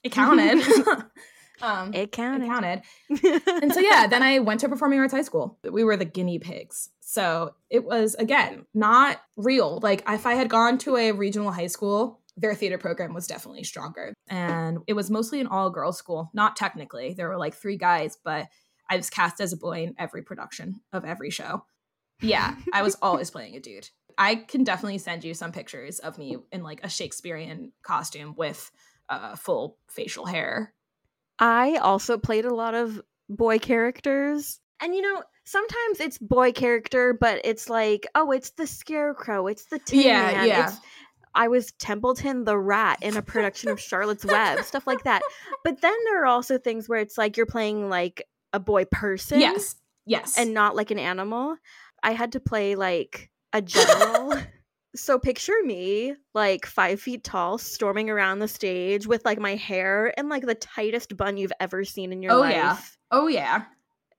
[0.03, 0.62] it counted.
[1.62, 2.48] um, It it counted.
[2.48, 2.82] counted.
[3.63, 5.58] and so yeah then i went to performing arts high school.
[5.70, 6.89] We were the guinea pigs.
[7.02, 9.80] So it was again not real.
[9.82, 13.63] Like if i had gone to a regional high school their theater program was definitely
[13.63, 14.13] stronger.
[14.30, 16.30] And it was mostly an all girls school.
[16.36, 17.15] Not technically.
[17.15, 18.48] There were like three guys but
[18.89, 21.65] i was cast as a boy in every production of every show.
[22.22, 23.89] Yeah i was always playing a dude.
[24.20, 28.72] I can definitely send you some pictures of me in like a shakespearean costume with
[29.10, 30.74] uh, full facial hair
[31.39, 34.60] I also played a lot of boy characters.
[34.82, 39.65] And you know, sometimes it's boy character, but it's like, oh, it's the scarecrow, it's
[39.65, 40.47] the tin Yeah, man.
[40.47, 40.67] yeah.
[40.69, 40.78] It's
[41.36, 45.21] I was Templeton the rat in a production of Charlotte's Web, stuff like that.
[45.63, 48.23] But then there are also things where it's like you're playing like
[48.54, 51.56] a boy person yes yes and not like an animal.
[52.02, 54.34] I had to play like a general.
[54.97, 60.13] so picture me like five feet tall, storming around the stage with like my hair
[60.17, 62.51] and like the tightest bun you've ever seen in your Oh, life.
[62.53, 62.77] yeah.
[63.12, 63.63] Oh yeah,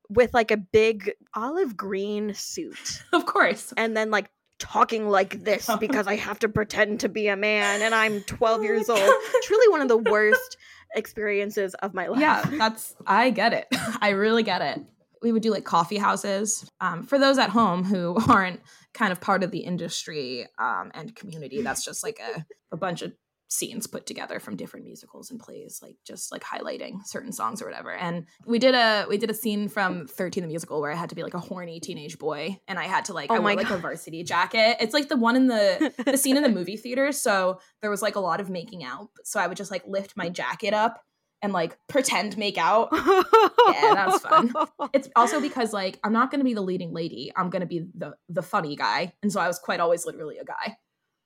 [0.08, 3.02] With like a big olive green suit.
[3.12, 3.74] of course.
[3.76, 7.82] And then like talking like this because I have to pretend to be a man
[7.82, 9.12] and I'm 12 years old.
[9.42, 10.56] Truly one of the worst
[10.94, 12.20] experiences of my life.
[12.20, 13.66] Yeah, that's I get it.
[14.00, 14.80] I really get it.
[15.22, 16.68] We would do like coffee houses.
[16.80, 18.60] Um, for those at home who aren't
[18.94, 23.02] kind of part of the industry um, and community, that's just like a, a bunch
[23.02, 23.12] of
[23.50, 27.64] scenes put together from different musicals and plays, like just like highlighting certain songs or
[27.64, 27.92] whatever.
[27.92, 31.08] And we did a we did a scene from 13 the musical where I had
[31.08, 33.54] to be like a horny teenage boy and I had to like Oh I wore
[33.54, 34.76] like a varsity jacket.
[34.80, 37.10] It's like the one in the the scene in the movie theater.
[37.12, 39.08] So there was like a lot of making out.
[39.24, 41.02] So I would just like lift my jacket up
[41.42, 42.88] and like pretend make out.
[43.68, 44.54] Yeah, that's fun.
[44.94, 47.30] It's also because like I'm not going to be the leading lady.
[47.36, 50.38] I'm going to be the the funny guy, and so I was quite always literally
[50.38, 50.78] a guy.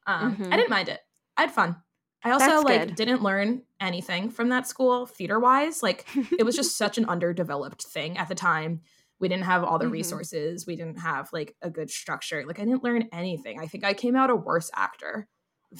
[0.06, 0.52] Um, Mhm.
[0.52, 1.00] I didn't mind it.
[1.36, 1.76] I had fun.
[2.24, 2.96] I also That's like good.
[2.96, 5.82] didn't learn anything from that school theater wise.
[5.82, 6.06] Like
[6.38, 8.80] it was just such an underdeveloped thing at the time.
[9.20, 9.92] We didn't have all the Mhm.
[9.92, 10.66] resources.
[10.66, 12.44] We didn't have like a good structure.
[12.44, 13.60] Like I didn't learn anything.
[13.60, 15.28] I think I came out a worse actor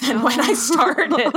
[0.01, 1.31] than when I started.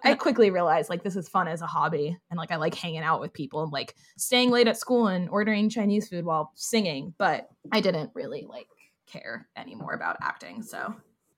[0.04, 3.02] I quickly realized like this is fun as a hobby and like I like hanging
[3.02, 7.14] out with people and like staying late at school and ordering Chinese food while singing,
[7.18, 8.66] but I didn't really like
[9.06, 10.62] care anymore about acting.
[10.62, 10.94] So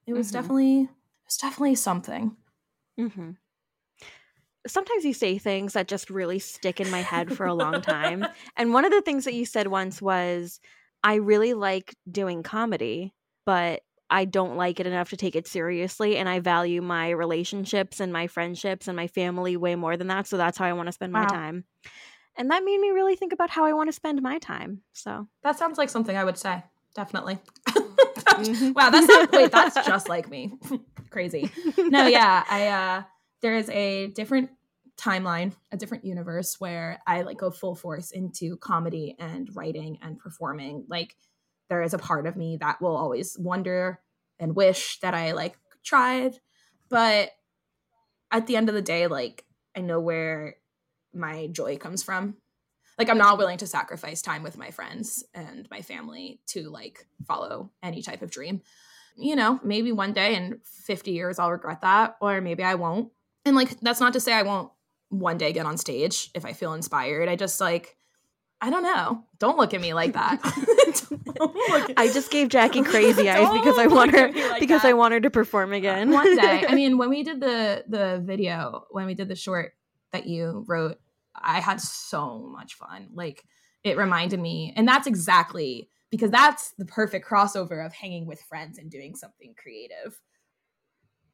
[0.06, 0.32] it was Mhm.
[0.32, 0.88] definitely it
[1.26, 2.36] was definitely something.
[2.96, 3.30] hmm
[4.66, 8.24] Sometimes you say things that just really stick in my head for a long time.
[8.56, 10.58] and one of the things that you said once was,
[11.02, 13.12] I really like doing comedy,
[13.44, 16.16] but I don't like it enough to take it seriously.
[16.16, 20.26] And I value my relationships and my friendships and my family way more than that.
[20.26, 21.64] So that's how I want to spend my time.
[22.36, 24.82] And that made me really think about how I want to spend my time.
[24.92, 26.62] So, That sounds like something I would say.
[26.94, 27.38] Definitely.
[27.66, 28.74] Mhm.
[28.74, 30.54] wow, that's sounds wait, that's just like me.
[31.10, 31.50] Crazy.
[31.78, 32.44] No, yeah.
[32.48, 33.02] I uh
[33.40, 34.50] there is a different
[34.96, 40.18] timeline, a different universe where I like go full force into comedy and writing and
[40.18, 40.84] performing.
[40.88, 41.16] Like
[41.68, 44.00] there is a part of me that will always wonder
[44.38, 46.36] and wish that I like tried,
[46.88, 47.30] but
[48.30, 49.44] at the end of the day like
[49.76, 50.56] I know where
[51.12, 52.36] my joy comes from.
[52.98, 57.06] Like I'm not willing to sacrifice time with my friends and my family to like
[57.26, 58.62] follow any type of dream.
[59.16, 63.10] You know, maybe one day in 50 years I'll regret that or maybe I won't.
[63.44, 64.70] And like that's not to say I won't
[65.08, 67.28] one day get on stage if I feel inspired.
[67.28, 67.96] I just like
[68.64, 69.22] I don't know.
[69.38, 70.40] Don't look at me like that.
[71.90, 74.88] At- I just gave Jackie crazy eyes because I want her like because that.
[74.88, 76.10] I want her to perform again.
[76.10, 76.64] One day.
[76.66, 79.74] I mean, when we did the the video, when we did the short
[80.12, 80.98] that you wrote,
[81.34, 83.10] I had so much fun.
[83.12, 83.44] Like
[83.82, 88.78] it reminded me, and that's exactly because that's the perfect crossover of hanging with friends
[88.78, 90.18] and doing something creative.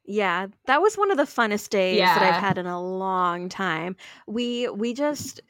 [0.05, 3.95] Yeah, that was one of the funnest days that I've had in a long time.
[4.27, 5.40] We we just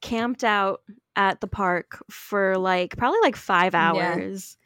[0.00, 0.80] camped out
[1.16, 3.90] at the park for like probably like 5 Yeah.
[3.90, 4.56] hours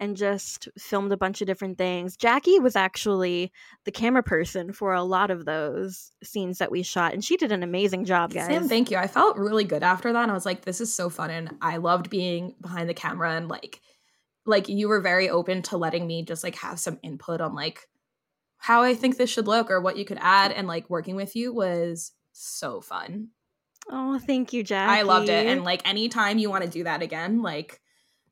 [0.00, 2.16] and just filmed a bunch of different things.
[2.16, 3.52] Jackie was actually
[3.84, 7.52] the camera person for a lot of those scenes that we shot and she did
[7.52, 8.48] an amazing job, guys.
[8.48, 8.96] Sam, thank you.
[8.96, 10.22] I felt really good after that.
[10.22, 11.30] And I was like, this is so fun.
[11.30, 13.80] And I loved being behind the camera and like
[14.44, 17.88] like you were very open to letting me just like have some input on like
[18.56, 20.50] how I think this should look or what you could add.
[20.50, 23.28] And like working with you was so fun.
[23.90, 25.00] Oh, thank you, Jackie.
[25.00, 25.46] I loved it.
[25.46, 27.80] And like anytime you want to do that again, like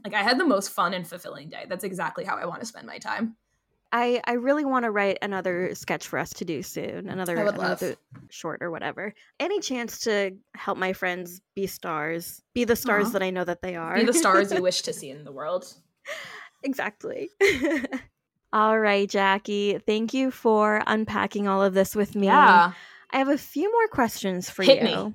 [0.05, 1.67] like I had the most fun and fulfilling day.
[1.69, 3.37] That's exactly how I want to spend my time.
[3.93, 7.09] I I really want to write another sketch for us to do soon.
[7.09, 7.83] Another, I would love.
[7.83, 7.97] another
[8.31, 9.15] short or whatever.
[9.39, 13.11] Any chance to help my friends be stars, be the stars Aw.
[13.11, 13.97] that I know that they are.
[13.97, 15.75] Be the stars you wish to see in the world.
[16.63, 17.31] exactly.
[18.53, 19.79] all right, Jackie.
[19.85, 22.27] Thank you for unpacking all of this with me.
[22.27, 22.73] Yeah.
[23.13, 24.85] I have a few more questions for Hit you.
[24.85, 25.15] me.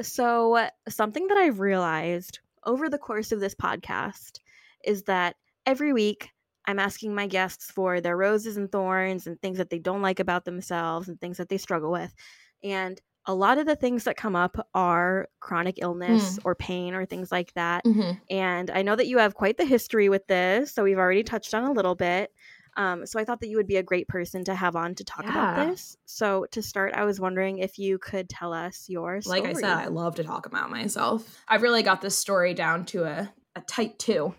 [0.00, 4.38] So, something that I've realized over the course of this podcast
[4.84, 6.30] is that every week
[6.66, 10.20] I'm asking my guests for their roses and thorns and things that they don't like
[10.20, 12.14] about themselves and things that they struggle with.
[12.62, 17.04] And a lot of the things that come up are chronic illness or pain or
[17.06, 17.84] things like that.
[17.84, 18.20] Mhm.
[18.30, 21.54] And I know that you have quite the history with this, so we've already touched
[21.54, 22.32] on a little bit.
[22.76, 25.04] Um, so I thought that you would be a great person to have on to
[25.04, 25.96] talk about this.
[26.06, 29.40] So to start, I was wondering if you could tell us your story.
[29.40, 31.42] Like I said, I love to talk about myself.
[31.46, 34.34] I've really got this story down to a, a tight two.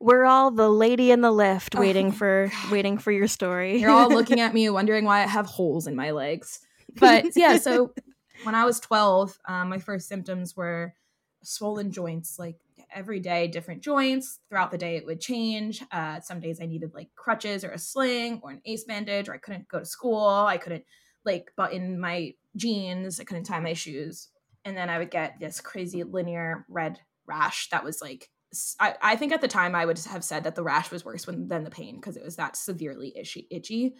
[0.00, 3.80] We're all the lady in the lift Oh waiting for waiting for your story.
[3.80, 6.60] You're all looking at me wondering why I have holes in my legs.
[6.96, 7.92] But yeah, so
[8.44, 10.94] when I was 12, um, my first symptoms were
[11.42, 12.56] swollen joints, like
[12.92, 14.40] every day, different joints.
[14.48, 15.82] Throughout the day, it would change.
[15.90, 19.34] Uh, some days I needed like crutches or a sling or an ace bandage, or
[19.34, 20.26] I couldn't go to school.
[20.26, 20.84] I couldn't
[21.24, 23.20] like button my jeans.
[23.20, 24.28] I couldn't tie my shoes.
[24.64, 28.28] And then I would get this crazy linear red rash that was like,
[28.80, 31.26] I, I think at the time I would have said that the rash was worse
[31.26, 33.46] when, than the pain because it was that severely itchy.
[33.50, 33.94] itchy.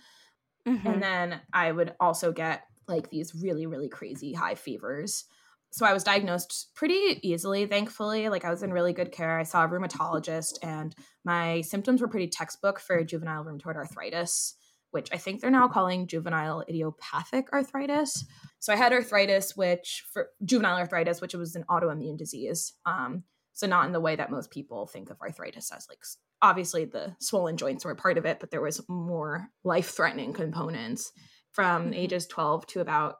[0.66, 0.84] Mhm.
[0.86, 5.24] And then I would also get like these really, really crazy high fevers.
[5.70, 8.28] So I was diagnosed pretty easily, thankfully.
[8.28, 9.38] Like I was in really good care.
[9.38, 14.54] I saw a rheumatologist, and my symptoms were pretty textbook for juvenile rheumatoid arthritis,
[14.90, 18.24] which I think they're now calling juvenile idiopathic arthritis.
[18.58, 22.72] So I had arthritis, which for juvenile arthritis, which was an autoimmune disease.
[22.86, 25.98] Um, so not in the way that most people think of arthritis as like
[26.40, 31.12] obviously the swollen joints were part of it, but there was more life-threatening components.
[31.52, 31.96] From Mhm.
[31.96, 33.16] ages 12 to about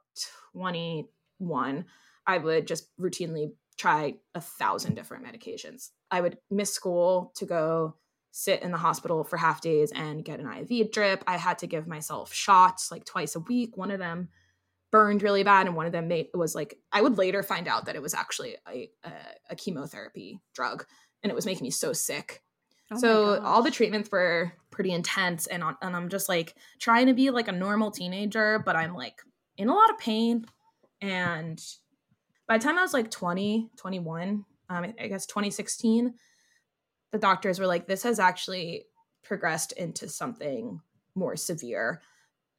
[0.52, 1.84] 21,
[2.28, 5.90] I would just routinely try a thousand different medications.
[6.10, 7.96] I would miss school to go
[8.30, 11.24] sit in the hospital for half days and get an IV drip.
[11.26, 13.76] I had to give myself shots like twice a week.
[13.76, 14.28] One of them
[14.90, 17.86] burned really bad, and one of them made was like I would later find out
[17.86, 19.12] that it was actually a, a,
[19.50, 20.84] a chemotherapy drug,
[21.22, 22.42] and it was making me so sick.
[22.90, 27.14] Oh so all the treatments were pretty intense and and I'm just like trying to
[27.14, 29.22] be like a normal teenager, but I'm like
[29.56, 30.44] in a lot of pain
[31.00, 31.62] and
[32.48, 36.14] by the time I was like 20, 21, um, I guess 2016,
[37.12, 38.86] the doctors were like, this has actually
[39.22, 40.80] progressed into something
[41.14, 42.00] more severe.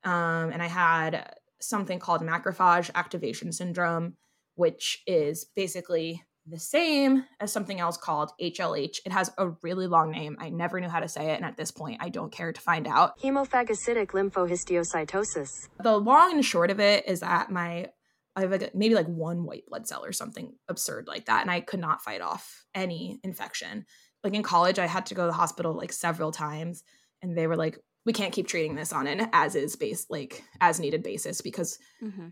[0.03, 4.15] Um, and I had something called macrophage activation syndrome,
[4.55, 8.97] which is basically the same as something else called HLH.
[9.05, 10.37] It has a really long name.
[10.39, 11.35] I never knew how to say it.
[11.35, 13.19] And at this point, I don't care to find out.
[13.19, 15.67] Hemophagocytic lymphohistiocytosis.
[15.79, 17.89] The long and short of it is that my
[18.36, 21.41] I have like maybe like one white blood cell or something absurd like that.
[21.41, 23.86] And I could not fight off any infection.
[24.23, 26.84] Like in college, I had to go to the hospital like several times.
[27.21, 30.43] And they were like, we can't keep treating this on an as is base, like
[30.61, 32.27] as needed basis because mm-hmm.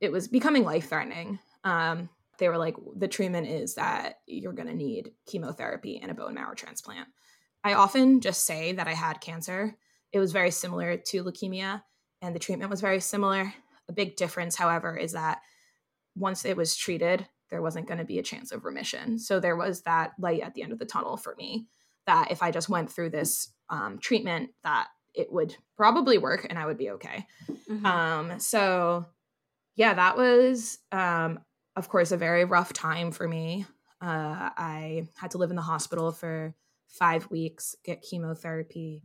[0.00, 1.38] it was becoming life threatening.
[1.64, 6.14] Um, they were like, the treatment is that you're going to need chemotherapy and a
[6.14, 7.06] bone marrow transplant.
[7.62, 9.76] I often just say that I had cancer.
[10.12, 11.82] It was very similar to leukemia,
[12.22, 13.52] and the treatment was very similar.
[13.90, 15.40] A big difference, however, is that
[16.14, 19.18] once it was treated, there wasn't going to be a chance of remission.
[19.18, 21.66] So there was that light at the end of the tunnel for me
[22.06, 26.56] that if I just went through this um, treatment, that it would probably work and
[26.56, 27.26] I would be okay.
[27.68, 27.84] Mm-hmm.
[27.84, 29.06] Um, so
[29.74, 31.40] yeah, that was, um,
[31.74, 33.66] of course, a very rough time for me.
[34.00, 36.54] Uh, I had to live in the hospital for
[36.86, 39.02] five weeks, get chemotherapy,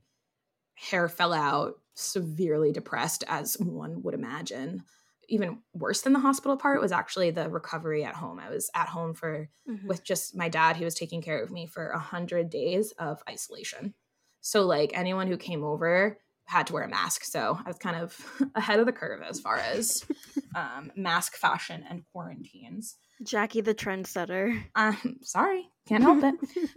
[0.75, 4.83] hair fell out, severely depressed, as one would imagine.
[5.27, 8.39] Even worse than the hospital part was actually the recovery at home.
[8.39, 9.87] I was at home for mm-hmm.
[9.87, 10.75] with just my dad.
[10.75, 13.95] He was taking care of me for a hundred days of isolation.
[14.41, 17.23] So like anyone who came over had to wear a mask.
[17.23, 18.15] So I was kind of
[18.55, 20.05] ahead of the curve as far as
[20.55, 22.97] um, mask fashion and quarantines.
[23.23, 24.63] Jackie the trendsetter.
[24.75, 26.35] Um, sorry, can't help it.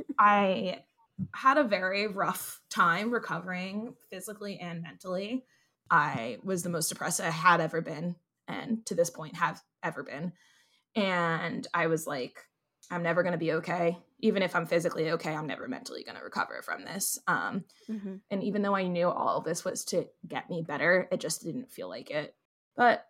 [0.19, 0.81] I
[1.35, 5.45] had a very rough time recovering physically and mentally.
[5.91, 8.17] I was the most depressed I had ever been,
[8.47, 10.33] and to this point have ever been.
[10.95, 12.39] And I was like,
[12.91, 13.99] I'm never going to be okay.
[14.21, 17.19] Even if I'm physically okay, I'm never mentally going to recover from this.
[17.27, 18.17] Um, mm-hmm.
[18.31, 21.45] And even though I knew all of this was to get me better, it just
[21.45, 22.35] didn't feel like it.
[22.77, 23.07] But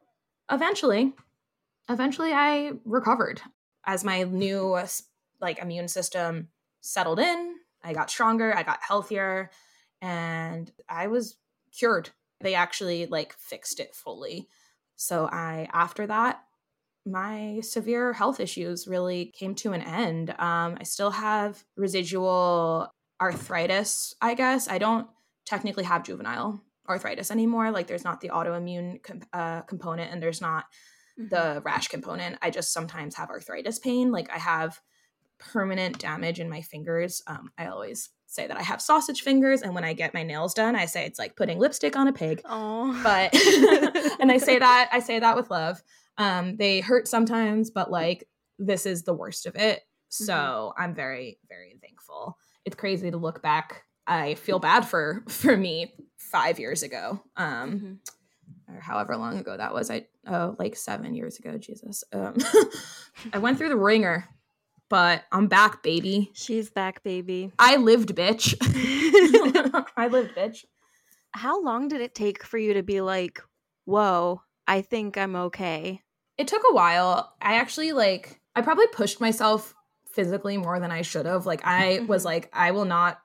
[0.50, 1.14] eventually,
[1.88, 3.40] eventually, I recovered
[3.86, 4.78] as my new
[5.40, 6.48] like immune system
[6.80, 9.50] settled in I got stronger, I got healthier,
[10.00, 11.36] and I was
[11.76, 12.10] cured.
[12.40, 14.48] They actually like fixed it fully.
[14.96, 16.42] So I after that
[17.08, 20.30] my severe health issues really came to an end.
[20.30, 24.68] Um, I still have residual arthritis, I guess.
[24.68, 25.08] I don't
[25.46, 27.70] technically have juvenile arthritis anymore.
[27.70, 29.00] Like, there's not the autoimmune
[29.32, 30.64] uh, component and there's not
[31.18, 31.28] mm-hmm.
[31.28, 32.38] the rash component.
[32.42, 34.12] I just sometimes have arthritis pain.
[34.12, 34.80] Like, I have
[35.38, 37.22] permanent damage in my fingers.
[37.26, 40.54] Um, I always say that I have sausage fingers, and when I get my nails
[40.54, 42.42] done, I say it's like putting lipstick on a pig.
[42.44, 43.34] Oh, but
[44.20, 45.82] and I say that I say that with love.
[46.18, 48.28] Um, they hurt sometimes, but like
[48.58, 49.82] this is the worst of it.
[50.08, 50.82] So mm-hmm.
[50.82, 52.36] I'm very very thankful.
[52.64, 53.84] It's crazy to look back.
[54.06, 57.22] I feel bad for for me five years ago.
[57.36, 58.74] Um, mm-hmm.
[58.74, 59.90] or however long ago that was.
[59.90, 61.56] I oh like seven years ago.
[61.56, 62.04] Jesus.
[62.12, 62.36] Um,
[63.32, 64.28] I went through the wringer
[64.88, 66.30] but I'm back, baby.
[66.34, 67.52] She's back, baby.
[67.58, 68.54] I lived, bitch.
[69.96, 70.64] I lived, bitch.
[71.32, 73.40] How long did it take for you to be like,
[73.84, 76.02] whoa, I think I'm okay?
[76.38, 77.34] It took a while.
[77.40, 79.74] I actually, like, I probably pushed myself
[80.12, 81.46] physically more than I should have.
[81.46, 82.26] Like, I was mm-hmm.
[82.26, 83.18] like, I will not,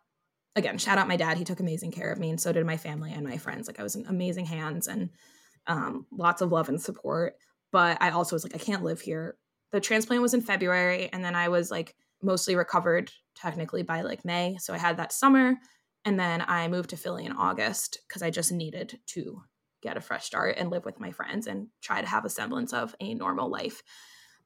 [0.55, 1.37] again, shout out my dad.
[1.37, 3.67] He took amazing care of me, and so did my family and my friends.
[3.67, 5.09] Like, I was in amazing hands and
[5.67, 7.35] um, lots of love and support.
[7.71, 9.35] But I also was like, I can't live here
[9.73, 14.23] the transplant was in February and then I was like mostly recovered technically by like
[14.23, 14.55] May.
[14.59, 15.55] So I had that summer
[16.05, 19.41] and then I moved to Philly in August because I just needed to
[19.81, 22.71] get a fresh start and live with my friends and try to have a semblance
[22.71, 23.81] of a normal life.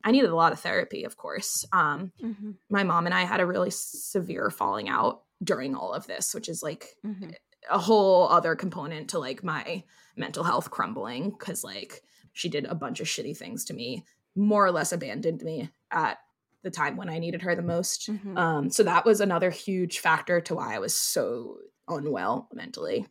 [0.01, 1.65] I needed a lot of therapy, of course.
[1.73, 2.51] Um, mm-hmm.
[2.69, 6.47] My mom and I had a really severe falling out during all of this, which
[6.47, 7.31] is like mm-hmm.
[7.69, 9.83] a whole other component to like my
[10.15, 12.01] mental health crumbling because like
[12.31, 14.05] she did a bunch of shitty things to me
[14.37, 16.19] more or less abandoned me at
[16.63, 18.09] the time when I needed her the most.
[18.09, 18.37] Mm-hmm.
[18.37, 21.57] Um, so that was another huge factor to why I was so
[21.87, 23.07] unwell mentally.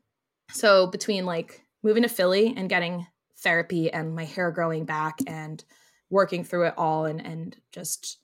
[0.53, 3.07] So between like moving to Philly and getting
[3.39, 5.63] therapy and my hair growing back and
[6.11, 8.19] working through it all and and just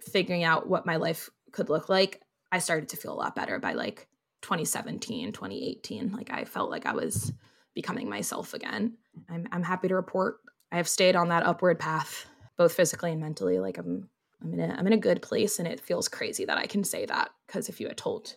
[0.00, 2.20] figuring out what my life could look like,
[2.52, 4.06] I started to feel a lot better by like
[4.42, 6.12] 2017, 2018.
[6.12, 7.32] Like I felt like I was
[7.74, 8.96] becoming myself again.
[9.28, 10.38] I'm I'm happy to report
[10.70, 13.58] I have stayed on that upward path, both physically and mentally.
[13.58, 14.08] Like I'm
[14.42, 16.84] I'm in a I'm in a good place and it feels crazy that I can
[16.84, 18.36] say that because if you had told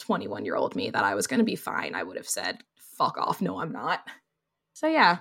[0.00, 2.58] 21 year old me that I was going to be fine, I would have said,
[2.74, 3.40] fuck off.
[3.40, 4.00] No, I'm not.
[4.72, 5.18] So, yeah,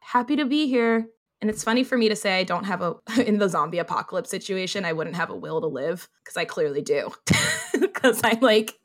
[0.00, 1.08] happy to be here.
[1.40, 2.96] And it's funny for me to say I don't have a,
[3.26, 6.82] in the zombie apocalypse situation, I wouldn't have a will to live because I clearly
[6.82, 7.12] do.
[7.72, 8.78] Because I'm like,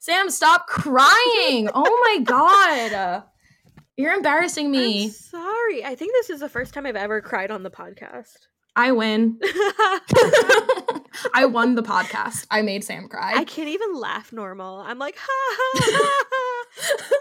[0.00, 1.68] Sam, stop crying.
[1.72, 3.22] Oh my God.
[3.98, 5.06] You're embarrassing me.
[5.06, 5.84] I'm sorry.
[5.84, 8.46] I think this is the first time I've ever cried on the podcast.
[8.76, 9.40] I win.
[11.34, 12.46] I won the podcast.
[12.48, 13.32] I made Sam cry.
[13.34, 14.78] I can't even laugh normal.
[14.78, 16.24] I'm like, ha ha ha.
[16.30, 17.14] ha.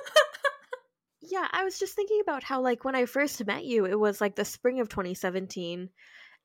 [1.21, 4.21] yeah, I was just thinking about how, like, when I first met you, it was
[4.21, 5.89] like the spring of 2017.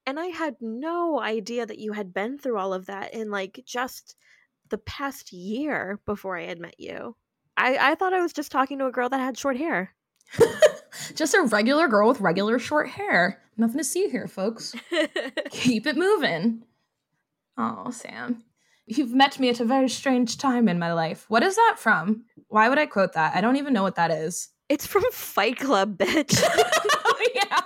[0.06, 3.62] And I had no idea that you had been through all of that in, like,
[3.66, 4.16] just
[4.70, 7.16] the past year before I had met you.
[7.54, 9.94] I, I thought I was just talking to a girl that had short hair.
[11.14, 13.40] just a regular girl with regular short hair.
[13.56, 14.74] Nothing to see here, folks.
[15.50, 16.64] Keep it moving.
[17.56, 18.44] Oh, Sam.
[18.86, 21.26] You've met me at a very strange time in my life.
[21.28, 22.24] What is that from?
[22.48, 23.36] Why would I quote that?
[23.36, 24.48] I don't even know what that is.
[24.68, 26.42] It's from Fight Club, bitch.
[26.48, 27.60] oh, yeah.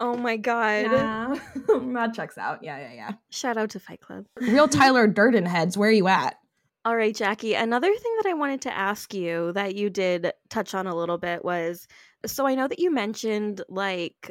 [0.00, 0.86] oh my god.
[0.90, 1.38] Yeah.
[1.68, 2.62] that checks out.
[2.64, 3.12] Yeah, yeah, yeah.
[3.30, 4.26] Shout out to Fight Club.
[4.40, 5.76] Real Tyler Durden heads.
[5.76, 6.38] Where are you at?
[6.86, 7.54] All right, Jackie.
[7.54, 11.18] Another thing that I wanted to ask you that you did touch on a little
[11.18, 11.88] bit was
[12.24, 14.30] so I know that you mentioned like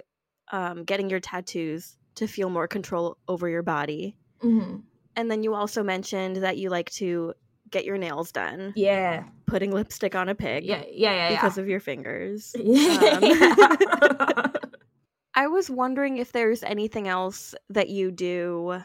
[0.54, 4.16] um, getting your tattoos to feel more control over your body.
[4.42, 4.78] Mm-hmm.
[5.18, 7.34] And then you also mentioned that you like to
[7.72, 8.72] get your nails done.
[8.78, 9.26] Yeah.
[9.48, 10.64] Putting lipstick on a pig.
[10.64, 11.30] Yeah, yeah, yeah.
[11.32, 11.64] Because yeah.
[11.64, 12.56] of your fingers.
[12.64, 13.98] Yeah.
[14.38, 14.54] Um,
[15.38, 18.82] I was wondering if there's anything else that you do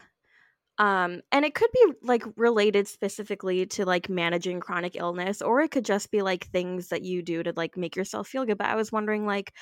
[0.77, 5.71] um and it could be like related specifically to like managing chronic illness or it
[5.71, 8.57] could just be like things that you do to like make yourself feel good.
[8.57, 9.53] But i was wondering like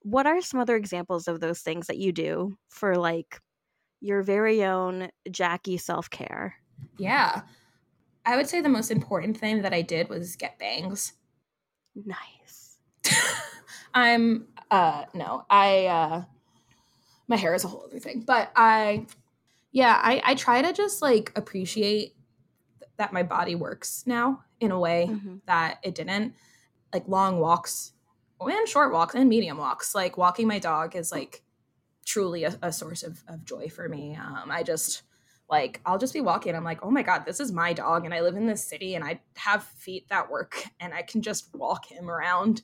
[0.00, 3.40] what are some other examples of those things that you do for like
[4.00, 6.56] your very own jackie self-care?
[6.98, 7.42] Yeah.
[8.26, 11.12] I would say the most important thing that i did was get bangs.
[11.94, 12.78] Nice.
[13.94, 16.22] I'm uh no i uh
[17.28, 19.06] my hair is a whole other thing but i
[19.72, 22.14] yeah i i try to just like appreciate
[22.98, 25.40] that my body works now in a way Mhm.
[25.46, 26.34] that it didn't.
[26.92, 27.92] Like long walks
[28.40, 31.42] and short walks and medium walks like walking my dog is like
[32.04, 34.14] truly a, a source of, of joy for me.
[34.14, 35.02] Um i just
[35.48, 38.12] like i'll just be walking i'm like oh my god this is my dog and
[38.14, 41.52] i live in this city and i have feet that work and i can just
[41.54, 42.62] walk him around.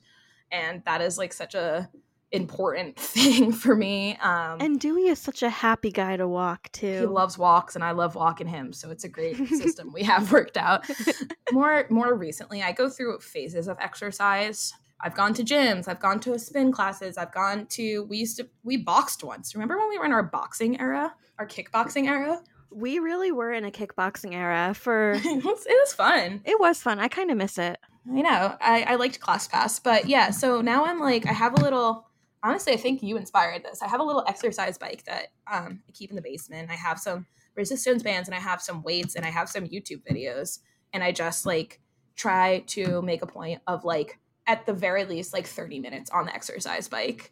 [0.50, 1.88] And that is like such a
[2.30, 7.00] important thing for me um and dewey is such a happy guy to walk too
[7.00, 8.72] he loves walks and I love walking him.
[8.72, 10.84] So it's a great system we have worked out.
[11.52, 14.74] More more recently, I go through phases of exercise.
[15.00, 18.48] I've gone to gyms, I've gone to spin classes, I've gone to we used to
[18.64, 19.54] we boxed once.
[19.54, 21.14] Remember when we were in our boxing era?
[21.38, 22.42] Our kickboxing era?
[22.70, 26.42] we really were in a kickboxing era for it, was, it was fun.
[26.44, 27.78] it was fun i kind of miss it
[28.10, 28.56] I know.
[28.60, 29.82] I, I liked ClassPass.
[29.82, 32.06] But yeah, so now I'm like, I have a little,
[32.42, 33.82] honestly, I think you inspired this.
[33.82, 36.70] I have a little exercise bike that um, I keep in the basement.
[36.70, 40.02] I have some resistance bands and I have some weights and I have some YouTube
[40.08, 40.60] videos.
[40.92, 41.80] And I just like
[42.16, 46.26] try to make a point of like, at the very least, like 30 minutes on
[46.26, 47.30] the exercise bike.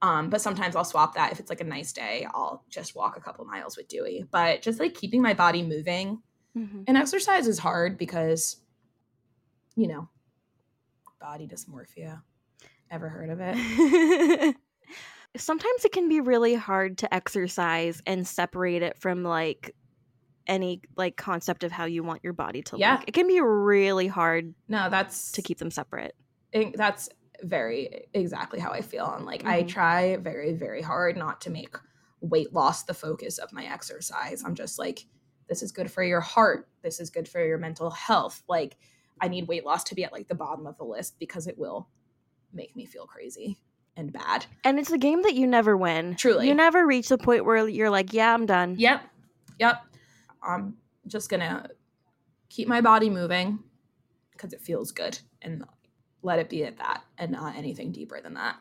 [0.00, 2.26] Um, but sometimes I'll swap that if it's like a nice day.
[2.32, 4.24] I'll just walk a couple miles with Dewey.
[4.30, 6.22] But just like keeping my body moving
[6.86, 8.56] and exercise is hard because,
[9.76, 10.08] you know,
[11.20, 12.22] body dysmorphia.
[12.94, 14.56] Ever heard of it?
[15.36, 19.74] Sometimes it can be really hard to exercise and separate it from like
[20.46, 22.92] any like concept of how you want your body to Yeah.
[22.94, 23.04] look.
[23.08, 26.14] It can be really hard No, that's to keep them separate.
[26.52, 27.08] it- that's
[27.42, 29.12] very exactly how I feel.
[29.12, 29.68] And like I Mhm.
[29.68, 31.74] try very, very hard not to make
[32.20, 34.44] weight loss the focus of my exercise.
[34.44, 35.04] I'm just like,
[35.48, 36.68] this is good for your heart.
[36.82, 38.44] This is good for your mental health.
[38.48, 38.76] Like
[39.20, 41.58] I need weight loss to be at like the bottom of the list because it
[41.58, 41.88] will
[42.54, 43.58] make me feel crazy
[43.96, 44.46] and bad.
[44.64, 46.16] And it's a game that you never win.
[46.16, 46.48] Truly.
[46.48, 48.76] You never reach the point where you're like, yeah, I'm done.
[48.78, 49.02] Yep.
[49.60, 49.84] Yep.
[50.42, 50.76] I'm
[51.06, 51.68] just gonna
[52.48, 53.58] keep my body moving
[54.32, 55.64] because it feels good and
[56.22, 58.56] let it be at that and not anything deeper than that.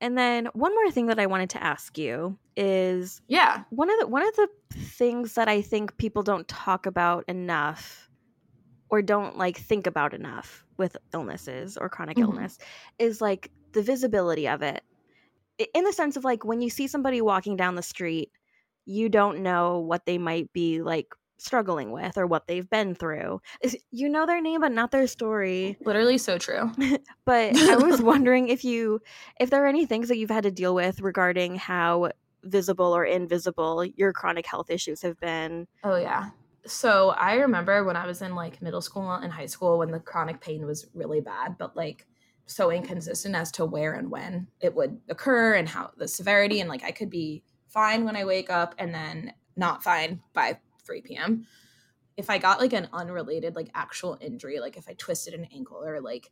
[0.00, 3.64] And then one more thing that I wanted to ask you is Yeah.
[3.70, 8.10] one of the one of the things that I think people don't talk about enough
[8.88, 12.22] or don't like think about enough with illnesses or chronic Mhm.
[12.22, 12.58] illness
[12.98, 14.82] is like the visibility of it.
[15.74, 18.30] In the sense of like when you see somebody walking down the street,
[18.84, 21.08] you don't know what they might be like
[21.38, 23.40] struggling with or what they've been through.
[23.60, 25.76] Is- You know their name but not their story.
[25.84, 26.70] Literally so true.
[27.24, 29.00] But I was wondering if you
[29.40, 32.10] if there are any things that you've had to deal with regarding how
[32.44, 35.66] visible or invisible your chronic health issues have been.
[35.82, 36.30] Oh yeah.
[36.66, 40.00] So I remember when I was in like middle school and high school when the
[40.00, 42.06] chronic pain was really bad, but like
[42.46, 46.68] so inconsistent as to where and when it would occur and how the severity and
[46.70, 51.02] like I could be fine when I wake up and then not fine by 3
[51.02, 51.46] p.m.
[52.16, 55.82] If I got like an unrelated like actual injury, like if I twisted an ankle
[55.84, 56.30] or like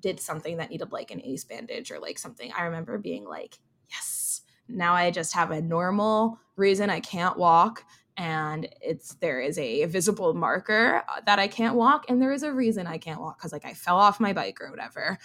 [0.00, 3.58] did something that needed like an ace bandage or like something, I remember being like,
[3.90, 7.84] yes, now I just have a normal reason I can't walk
[8.16, 12.42] and it's there is a visible marker uh, that I can't walk and there is
[12.42, 15.18] a reason I can't walk cuz like I fell off my bike or whatever.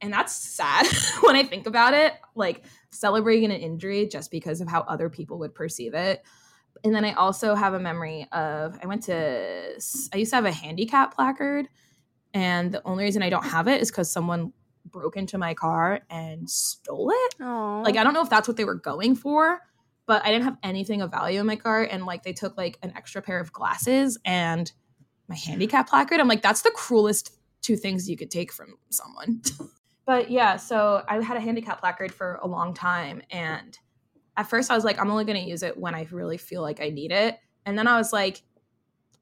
[0.00, 0.86] And that's sad
[1.22, 5.38] when I think about it, like celebrating an injury just because of how other people
[5.38, 6.22] would perceive it.
[6.84, 9.80] And then I also have a memory of I went to
[10.12, 11.68] I used to have a handicap placard
[12.34, 14.52] and the only reason I don't have it is cuz someone
[14.84, 17.34] broke into my car and stole it.
[17.40, 19.60] Oh, Like I don't know if that's what they were going for,
[20.06, 22.78] but I didn't have anything of value in my car and like they took like
[22.82, 24.70] an extra pair of glasses and
[25.28, 26.20] my handicap placard.
[26.20, 29.42] I'm like that's the cruelest two things you could take from someone.
[30.06, 33.76] but yeah, so I had a handicap placard for a long time and
[34.36, 36.62] at first I was like I'm only going to use it when I really feel
[36.62, 37.38] like I need it.
[37.64, 38.42] And then I was like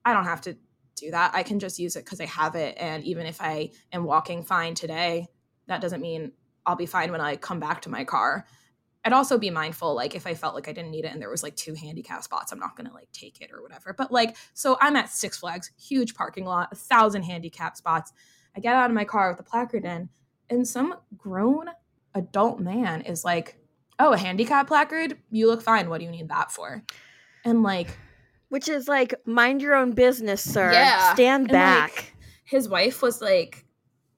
[0.04, 0.56] I don't have to
[0.96, 1.32] do that.
[1.34, 4.44] I can just use it cuz I have it and even if I am walking
[4.44, 5.28] fine today,
[5.66, 6.32] that doesn't mean
[6.66, 8.46] I'll be fine when I come back to my car.
[9.04, 11.30] I'd also be mindful, like if I felt like I didn't need it and there
[11.30, 13.92] was like two handicap spots, I'm not gonna like take it or whatever.
[13.92, 18.12] But like, so I'm at Six Flags, huge parking lot, a thousand handicap spots.
[18.56, 20.08] I get out of my car with the placard in,
[20.48, 21.66] and some grown
[22.14, 23.58] adult man is like,
[23.98, 25.18] "Oh, a handicap placard?
[25.30, 25.90] You look fine.
[25.90, 26.82] What do you need that for?"
[27.44, 27.98] And like,
[28.48, 30.72] which is like mind your own business, sir.
[30.72, 31.94] Yeah, Stand and, back.
[31.96, 33.66] like, his wife was like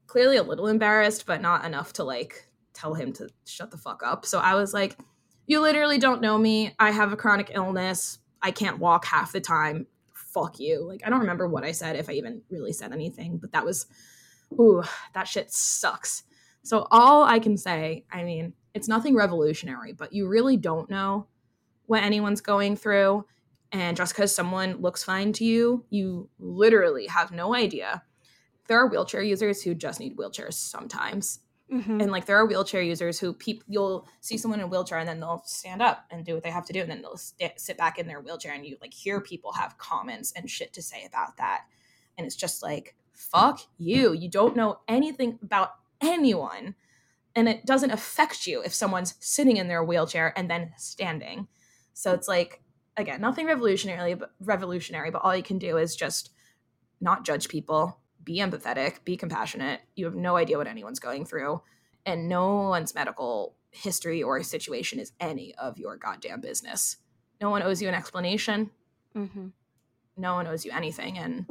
[0.06, 2.46] clearly a little embarrassed, but not enough to like
[2.76, 4.26] tell him to shut the fuck up.
[4.26, 4.96] So I was like,
[5.46, 6.74] You literally don't know me.
[6.78, 8.18] I have a chronic illness.
[8.42, 9.86] I can't walk half the time.
[10.12, 10.86] Fuck you.
[10.86, 13.64] Like, I don't remember what I said, if I even really said anything, but that
[13.64, 13.86] was,
[14.52, 14.82] ooh,
[15.14, 16.24] that shit sucks.
[16.62, 21.28] So all I can say, I mean, it's nothing revolutionary, but you really don't know
[21.86, 23.24] what anyone's going through.
[23.72, 28.02] And just because someone looks fine to you, you literally have no idea.
[28.68, 31.40] There are wheelchair users who just need wheelchairs sometimes.
[31.70, 32.00] Mhm.
[32.00, 35.08] And like there are wheelchair users who peop- you'll see someone in a wheelchair and
[35.08, 37.58] then they'll stand up and do what they have to do and then they'll st-
[37.58, 40.82] sit back in their wheelchair and you like hear people have comments and shit to
[40.82, 41.62] say about that.
[42.16, 44.12] And it's just like fuck you.
[44.12, 46.76] You don't know anything about anyone
[47.34, 51.48] and it doesn't affect you if someone's sitting in their wheelchair and then standing.
[51.94, 52.62] So it's like
[52.96, 56.30] again, nothing revolutionary but revolutionary, but all you can do is just
[57.00, 59.80] not judge people, be empathetic, be compassionate.
[59.94, 61.62] You have no idea what anyone's going through,
[62.04, 66.98] and no one's medical history or situation is any of your goddamn business.
[67.40, 68.70] No one owes you an explanation.
[69.14, 69.52] Mhm.
[70.16, 71.18] No one owes you anything.
[71.18, 71.46] And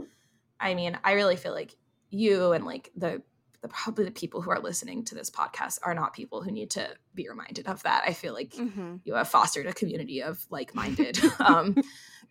[0.60, 1.76] I mean, I really feel like
[2.10, 3.22] you and like the
[3.62, 6.70] the probably the people who are listening to this podcast are not people who need
[6.72, 8.04] to be reminded of that.
[8.06, 9.02] I feel like Mhm.
[9.06, 11.76] you have fostered a community of like-minded um,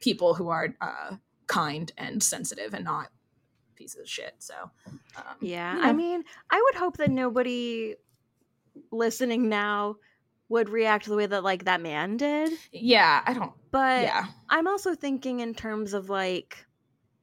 [0.00, 1.16] people who are uh,
[1.48, 3.08] kind and sensitive and not
[3.84, 4.34] pieces of shit.
[4.38, 4.54] So,
[5.16, 5.82] um, Yeah, Yeah.
[5.82, 7.96] I mean, I would hope that nobody
[8.90, 9.96] listening now
[10.48, 12.52] would react the way that like that man did.
[12.72, 13.52] yeah, I don't.
[13.70, 16.64] But yeah, I'm also thinking in terms of like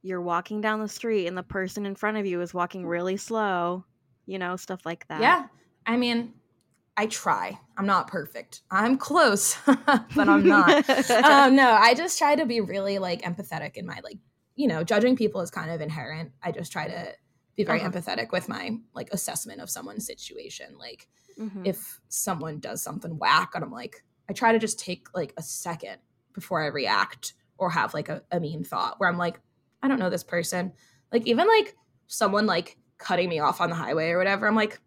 [0.02, 3.18] you're walking down the street and the person in front of you is walking really
[3.18, 3.86] slow,
[4.26, 5.22] you know, stuff like that.
[5.22, 5.46] yeah.
[5.86, 6.34] I mean,
[6.98, 7.58] I try.
[7.78, 8.62] I'm not perfect.
[8.70, 10.90] I'm close, but I'm not.
[11.10, 14.18] um, no, I just try to be really like empathetic in my like,
[14.62, 16.32] you know, judging people is kind of inherent.
[16.44, 17.14] I just try to
[17.56, 17.90] be very Uh-huh.
[17.90, 20.78] empathetic with my like assessment of someone's situation.
[20.78, 21.08] Like,
[21.40, 21.66] Mhm.
[21.66, 25.42] if someone does something whack and I'm like, I try to just take like a
[25.42, 25.98] second
[26.34, 29.40] before I react or have like a, a mean thought where I'm like,
[29.82, 30.74] I don't know this person.
[31.12, 31.76] Like even like
[32.08, 34.80] someone like cutting me off on the highway or whatever, I'm like,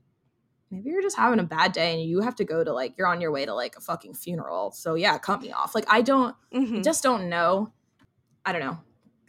[0.71, 3.07] maybe you're just having a bad day and you have to go to like you're
[3.09, 4.71] on your way to like a fucking funeral.
[4.73, 5.75] So yeah, cut me off.
[5.75, 6.85] Like I don't I Mhm.
[6.85, 7.73] just don't know.
[8.47, 8.79] I don't know.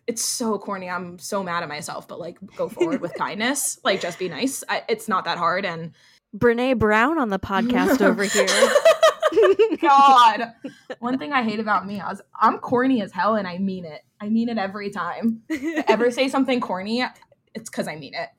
[0.07, 0.89] It's so corny.
[0.89, 3.79] I'm so mad at myself, but like go forward with kindness.
[3.83, 4.63] Like just be nice.
[4.69, 5.93] I, it's not that hard and
[6.35, 8.47] Brene Brown on the podcast over here.
[9.81, 10.53] God.
[10.99, 14.01] One thing I hate about me is I'm corny as hell and I mean it.
[14.19, 15.41] I mean it every time.
[15.49, 17.03] If I ever say something corny,
[17.53, 18.29] it's because I mean it.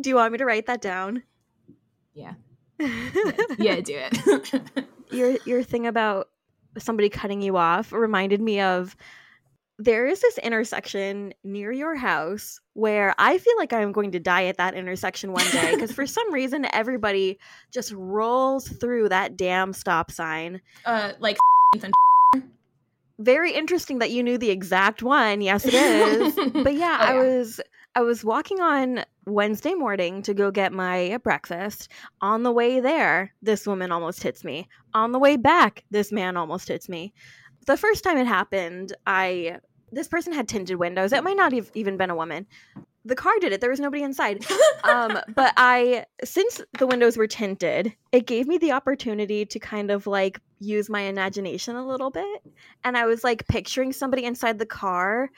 [0.00, 1.22] Do you want me to write that down?
[2.14, 2.34] Yeah.
[2.78, 4.74] Yeah, do it.
[5.10, 6.28] your your thing about
[6.78, 8.96] somebody cutting you off reminded me of
[9.78, 14.46] there is this intersection near your house where I feel like I'm going to die
[14.46, 17.38] at that intersection one day because for some reason everybody
[17.72, 20.62] just rolls through that damn stop sign.
[20.86, 21.36] uh, like
[23.18, 25.40] very interesting that you knew the exact one.
[25.40, 26.34] Yes, it is.
[26.52, 27.22] but yeah, Oh, I yeah.
[27.22, 27.60] was
[27.94, 31.90] I was walking on Wednesday morning to go get my breakfast.
[32.20, 34.68] On the way there, this woman almost hits me.
[34.92, 37.14] On the way back, this man almost hits me.
[37.66, 39.58] The first time it happened, I
[39.92, 41.12] this person had tinted windows.
[41.12, 42.46] It might not have even been a woman.
[43.04, 43.60] The car did it.
[43.60, 44.44] There was nobody inside.
[44.84, 49.90] Um, but I, since the windows were tinted, it gave me the opportunity to kind
[49.90, 52.42] of like use my imagination a little bit.
[52.84, 55.30] And I was like picturing somebody inside the car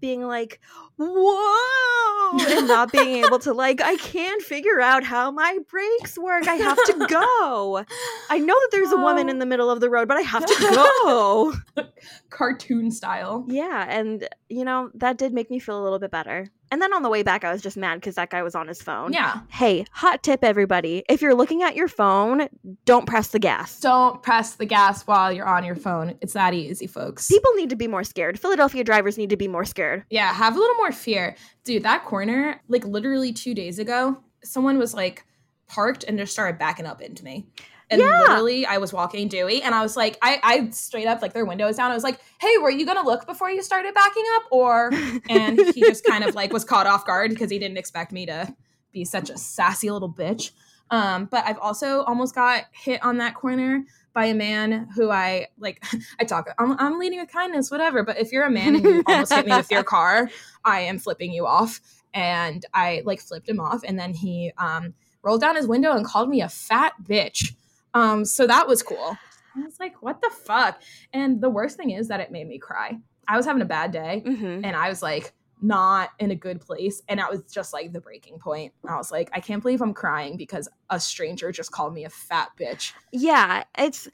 [0.00, 0.60] being like,
[0.98, 6.46] whoa, and not being able to, like, I can't figure out how my brakes work.
[6.48, 7.84] I have to go.
[8.30, 9.40] I know that there's a woman in oh.
[9.40, 11.84] the middle of the road, but I have to go.
[12.30, 13.44] Cartoon style.
[13.48, 13.86] yeah.
[13.88, 16.50] And, you know, that did make me feel a little bit better.
[16.70, 18.68] And then on the way back, I was just mad because that guy was on
[18.68, 19.12] his phone.
[19.12, 19.40] Yeah.
[19.50, 21.02] Hey, hot tip, everybody.
[21.08, 22.48] If you're looking at your phone,
[22.84, 23.80] don't press the gas.
[23.80, 26.16] Don't press the gas while you're on your phone.
[26.20, 27.28] It's that easy, folks.
[27.28, 28.38] People need to be more scared.
[28.38, 30.04] Philadelphia drivers need to be more scared.
[30.10, 31.36] Yeah, have a little more fear.
[31.64, 35.24] Dude, that corner, like literally two days ago, someone was like
[35.66, 37.46] parked and just started backing up into me.
[37.90, 38.06] And Yeah.
[38.28, 41.44] literally, I was walking Dewey and I was like, I, I straight up, like their
[41.44, 41.90] window was down.
[41.90, 44.42] I was like, hey, were you going to look before you started backing up?
[44.50, 44.92] Or,
[45.28, 48.26] and he just kind of like was caught off guard because he didn't expect me
[48.26, 48.54] to
[48.92, 50.52] be such a sassy little bitch.
[50.90, 55.46] Um, but I've also almost got hit on that corner by a man who I
[55.58, 55.82] like.
[56.20, 56.48] I talk.
[56.58, 58.02] I'm, I'm leading with kindness, whatever.
[58.02, 60.28] But if you're a man and you almost hit me with your car,
[60.64, 61.80] I am flipping you off.
[62.12, 66.04] And I like flipped him off, and then he um, rolled down his window and
[66.04, 67.54] called me a fat bitch.
[67.94, 69.16] Um, so that was cool.
[69.56, 70.82] I was like, what the fuck?
[71.12, 72.98] And the worst thing is that it made me cry.
[73.26, 75.32] I was having a bad day hmm and I was like
[75.62, 77.02] not in a good place.
[77.08, 78.72] And that was just like the breaking point.
[78.88, 82.10] I was like, I can't believe I'm crying because a stranger just called me a
[82.10, 82.92] fat bitch.
[83.12, 84.08] Yeah, it's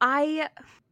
[0.00, 0.48] I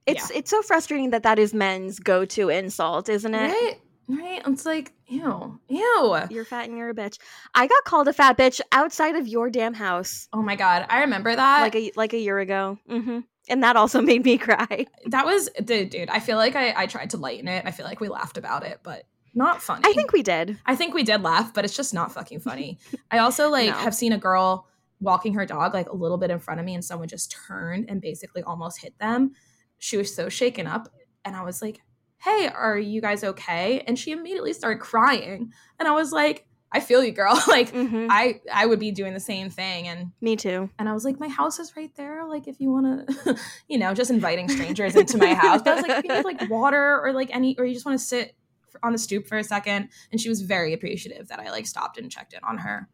[0.06, 3.52] it's it's so frustrating that that is men's go-to insult, isn't it?
[3.52, 3.80] Right?
[4.08, 4.40] Right?
[4.46, 6.16] It's like, ew, ew.
[6.30, 7.18] You're fat and you're a bitch.
[7.54, 10.86] I got called a fat bitch outside of your damn house Oh my God.
[10.88, 11.60] I remember that.
[11.62, 12.78] like a like a year ago.
[12.88, 14.86] hmm And that also made me cry.
[15.06, 17.64] that was, dude, dude, I feel like I, I tried to lighten it.
[17.66, 19.04] I feel like we laughed about it, but
[19.34, 19.82] not funny.
[19.84, 20.56] I think we did.
[20.64, 22.78] I think we did laugh, but it's just not fucking funny.
[23.10, 23.74] I also like No.
[23.76, 24.66] have seen a girl
[25.00, 27.90] walking her dog like a little bit in front of me and someone just turned
[27.90, 29.32] and basically almost hit them.
[29.78, 30.88] She was so shaken up
[31.24, 31.82] and I was like,
[32.18, 35.52] "Hey, are you guys okay?" And she immediately started crying.
[35.78, 39.14] And I was like, "I feel you, girl." like hmm I I would be doing
[39.14, 40.70] the same thing and Me too.
[40.78, 42.26] and I was like, "My house is right there.
[42.26, 43.36] Like if you want to,
[43.68, 46.24] you know, just inviting strangers into my house." But I was like, "If you need
[46.24, 48.34] like water or like any or you just want to sit
[48.82, 51.96] on the stoop for a second and she was very appreciative that I like stopped
[51.96, 52.88] and checked in on her.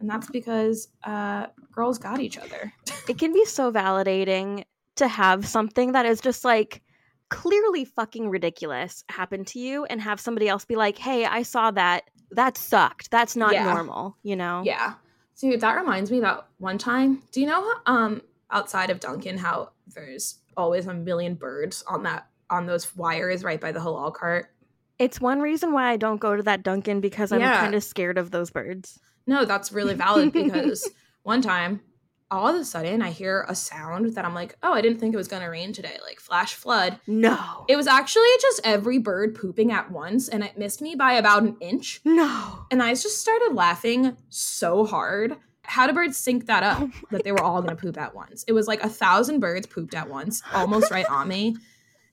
[0.00, 2.72] And that's because uh girls got each other.
[3.08, 4.64] It can be so validating
[4.96, 6.82] to have something that is just like
[7.30, 11.70] clearly fucking ridiculous happen to you and have somebody else be like, "Hey, I saw
[11.72, 12.04] that.
[12.30, 13.10] That sucked.
[13.10, 13.64] That's not Yeah.
[13.72, 14.62] normal." You know?
[14.64, 14.94] Yeah.
[15.40, 19.36] Dude, that reminds me that one time, do you know how, um outside of Dunkin'
[19.38, 24.12] how there's always a million birds on that on those wires right by the halal
[24.12, 24.46] cart?
[24.98, 27.60] It's one reason why I don't go to that Dunkin' because I'm Yeah.
[27.60, 28.98] kind of scared of those birds.
[29.26, 30.88] No, that's really valid because
[31.22, 31.80] one time,
[32.30, 35.14] all of a sudden, I hear a sound that I'm like, oh, I didn't think
[35.14, 37.00] it was to rain today, like flash flood.
[37.06, 37.64] No.
[37.68, 41.42] It was actually just every bird pooping at once, and it missed me by about
[41.42, 42.00] an inch.
[42.04, 42.66] no.
[42.70, 45.36] And I just started laughing so hard.
[45.62, 48.44] How do birds sync that up Oh that they were all to poop at once?
[48.48, 51.56] It was like a thousand birds pooped at once, almost right on me.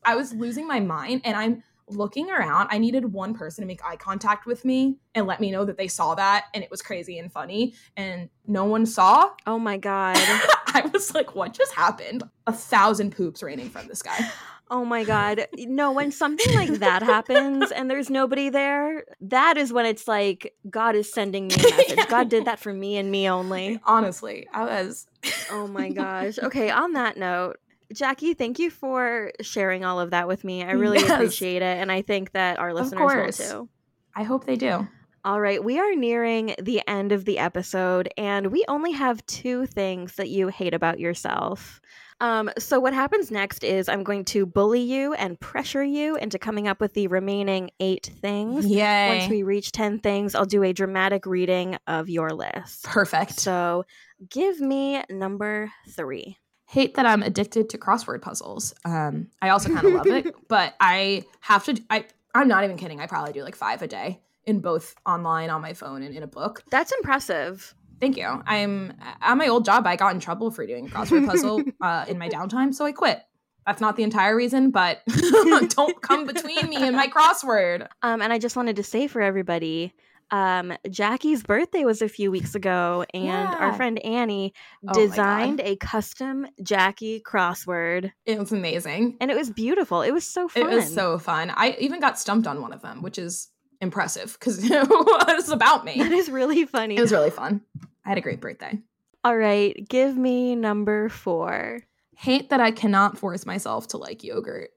[0.03, 2.67] I was losing my mind, and I'm looking around.
[2.71, 5.77] I needed one person to make eye contact with me and let me know that
[5.77, 7.73] they saw that, and it was crazy and funny.
[7.95, 9.29] And no one saw.
[9.45, 10.17] Oh my god.
[10.17, 12.23] I was like, what just happened?
[12.47, 14.29] A thousand poops raining from the sky.
[14.71, 15.45] Oh my god.
[15.57, 20.55] No, when something like that happens and there's nobody there, that is when it's like
[20.69, 22.07] God is sending me a message.
[22.07, 23.79] God did that for me and me only.
[23.86, 25.05] Honestly, I was.
[25.51, 26.39] Oh my gosh.
[26.39, 27.57] Okay, on that note,
[27.93, 30.63] Jackie, thank you for sharing all of that with me.
[30.63, 31.11] I really Yes.
[31.11, 33.69] appreciate it and I think that our listeners will too.
[34.15, 34.88] I hope they do.
[35.25, 39.65] All right, we are nearing the end of the episode, and we only have two
[39.65, 41.81] things that you hate about yourself.
[42.21, 46.38] Um, so, what happens next is I'm going to bully you and pressure you into
[46.38, 48.67] coming up with the remaining eight things.
[48.67, 49.17] Yay.
[49.17, 52.83] Once we reach 10 things, I'll do a dramatic reading of your list.
[52.83, 53.39] Perfect.
[53.39, 53.83] So,
[54.29, 56.38] give me number three.
[56.66, 58.74] Hate that I'm addicted to crossword puzzles.
[58.84, 61.82] Um, I also kind of love it, but I have to.
[61.89, 62.99] I I'm not even kidding.
[62.99, 66.24] I probably do like five a day in both online on my phone and in
[66.24, 66.63] a book.
[66.70, 67.74] That's impressive.
[67.99, 68.43] Thank you.
[68.45, 69.88] I'm at my old job.
[69.88, 72.91] I got in trouble for doing a crossword puzzle uh, in my downtime, so I
[72.91, 73.22] quit.
[73.66, 75.01] That's not the entire reason, but
[75.70, 77.88] don't come between me and my crossword.
[78.03, 79.93] Um, and I just wanted to say for everybody,
[80.32, 84.53] um, Jackie's birthday was a few weeks ago, and our friend Annie
[84.88, 89.17] Oh designed a custom Jackie crossword, It was amazing.
[89.21, 90.01] and it was beautiful.
[90.01, 90.63] It was so fun.
[90.63, 91.51] It was so fun.
[91.55, 93.49] I even got stumped on one of them, which is
[93.82, 95.95] impressive because it was about me.
[95.97, 96.95] That is really funny.
[96.97, 97.61] It was really fun.
[98.05, 98.80] I had a great birthday.
[99.23, 101.82] All right, give me number four.
[102.17, 104.69] Hate that I cannot force myself to like yogurt.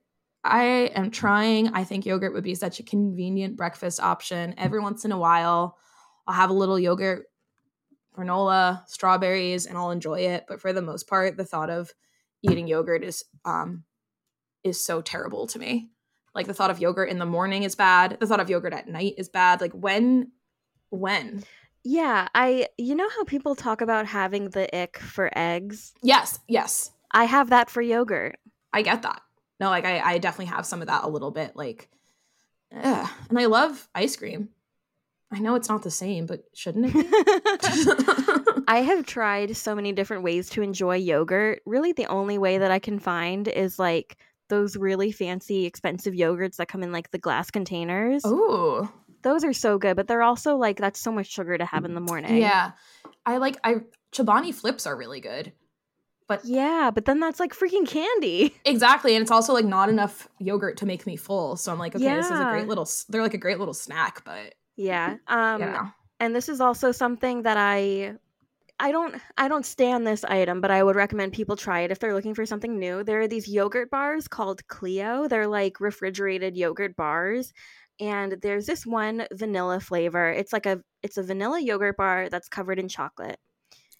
[0.43, 1.69] I am trying.
[1.69, 4.55] I think yogurt would be such a convenient breakfast option.
[4.57, 5.77] Every once in a while,
[6.27, 7.25] I'll have a little yogurt,
[8.15, 10.45] granola, strawberries, and I'll enjoy it.
[10.47, 11.93] But for the most part, the thought of
[12.41, 13.83] eating yogurt is um
[14.63, 15.89] is so terrible to me.
[16.33, 18.17] Like the thought of yogurt in the morning is bad.
[18.19, 19.61] The thought of yogurt at night is bad.
[19.61, 20.31] Like when
[20.89, 21.43] when?
[21.83, 25.93] Yeah, I you know how people talk about having the ick for eggs?
[26.01, 26.91] Yes, yes.
[27.11, 28.37] I have that for yogurt.
[28.71, 29.21] I get that.
[29.59, 31.55] No, like I, I definitely have some of that a little bit.
[31.55, 31.89] Like,
[32.75, 33.09] ugh.
[33.29, 34.49] and I love ice cream.
[35.31, 38.61] I know it's not the same, but shouldn't it be?
[38.67, 41.61] I have tried so many different ways to enjoy yogurt.
[41.65, 44.17] Really, the only way that I can find is like
[44.49, 48.25] those really fancy, expensive yogurts that come in like the glass containers.
[48.25, 48.89] Ooh,
[49.21, 51.93] Those are so good, but they're also like that's so much sugar to have in
[51.93, 52.37] the morning.
[52.37, 52.71] yeah.
[53.25, 53.81] I like I
[54.11, 55.51] Chobani flips are really good,
[56.29, 58.55] but Yeah, but then that's like freaking candy.
[58.65, 61.57] exactly, and it's also like not enough yogurt to make me full.
[61.57, 62.87] So I'm like, okay, this is a great little.
[63.09, 65.17] They're like a great little snack, but Yeah.
[65.27, 65.89] Um yeah,
[66.21, 68.13] and this is also something that I
[68.79, 71.99] I don't I don't stand this item, but I would recommend people try it if
[71.99, 73.03] they're looking for something new.
[73.03, 75.27] There are these yogurt bars called Clio.
[75.27, 77.53] They're like refrigerated yogurt bars.
[77.99, 80.29] And there's this one vanilla flavor.
[80.31, 83.37] It's like a it's a vanilla yogurt bar that's covered in chocolate.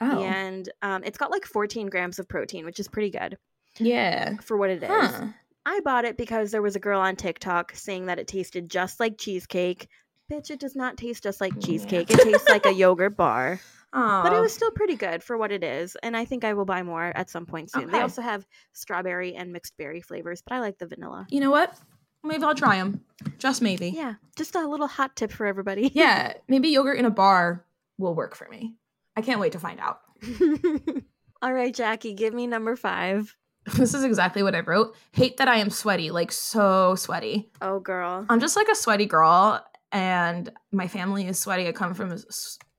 [0.02, 3.38] Oh And um, it's got like 14 grams of protein, which is pretty good
[3.80, 4.90] yeah, for what it is.
[4.90, 5.28] huh.
[5.66, 9.00] I bought it because there was a girl on TikTok saying that it tasted just
[9.00, 9.88] like cheesecake.
[10.32, 11.62] Bitch, it does not taste just like Yeah.
[11.62, 12.10] cheesecake.
[12.12, 13.60] It tastes like a yogurt bar.
[13.92, 15.96] But it was still pretty good for what it is.
[16.04, 17.90] And I think I will buy more at some point soon.
[17.90, 21.26] They also have strawberry and mixed berry flavors, but I like the vanilla.
[21.30, 21.76] You know what?
[22.24, 23.02] Maybe I'll try them.
[23.40, 23.90] Just maybe.
[23.90, 25.90] Yeah, just a little hot tip for everybody.
[25.94, 27.66] yeah, maybe yogurt in a bar
[27.98, 28.76] will work for me.
[29.20, 30.00] I can't wait to find out.
[31.42, 33.36] All right, Jackie, give me number five.
[33.76, 34.96] This is exactly what I wrote.
[35.12, 37.52] Hate that I am sweaty, like so sweaty.
[37.62, 38.26] Oh, girl.
[38.30, 41.68] I'm just like a sweaty girl, and my family is sweaty.
[41.68, 42.16] I come from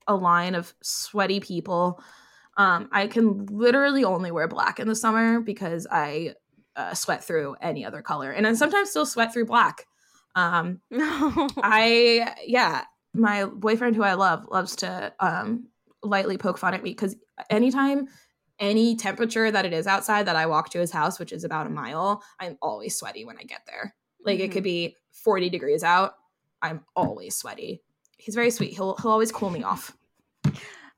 [0.09, 2.03] a line of sweaty people.
[2.57, 6.35] Um, I can literally only wear black in the summer because I
[6.75, 9.87] uh, sweat through any other color, and I sometimes still sweat through black.
[10.35, 11.49] Um, No.
[11.63, 12.85] I yeah,
[13.15, 15.67] my boyfriend who I love loves to um
[16.03, 17.17] lightly poke fun at me because
[17.49, 18.09] anytime
[18.59, 21.67] any temperature that it is outside that I walk to his house, which is about
[21.67, 23.95] a mile, I'm always sweaty when I get there.
[24.25, 24.93] Like it could mm-hmm.
[24.93, 26.15] be 40 degrees out.
[26.63, 27.83] I'm always sweaty.
[28.19, 28.75] He's very sweet.
[28.75, 29.97] He'll he'll always cool me off.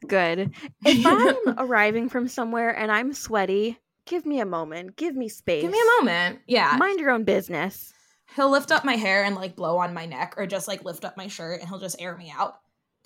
[0.06, 0.52] Good.
[0.84, 1.06] If
[1.46, 4.96] I'm arriving from somewhere and I'm sweaty, give me a moment.
[4.96, 5.62] Give me space.
[5.62, 6.40] Give me a moment.
[6.48, 6.76] Yeah.
[6.78, 7.92] Mind your own business.
[8.34, 11.04] he'll lift up my hair and like blow on my neck or just like lift
[11.04, 12.56] up my shirt and he'll just air me out.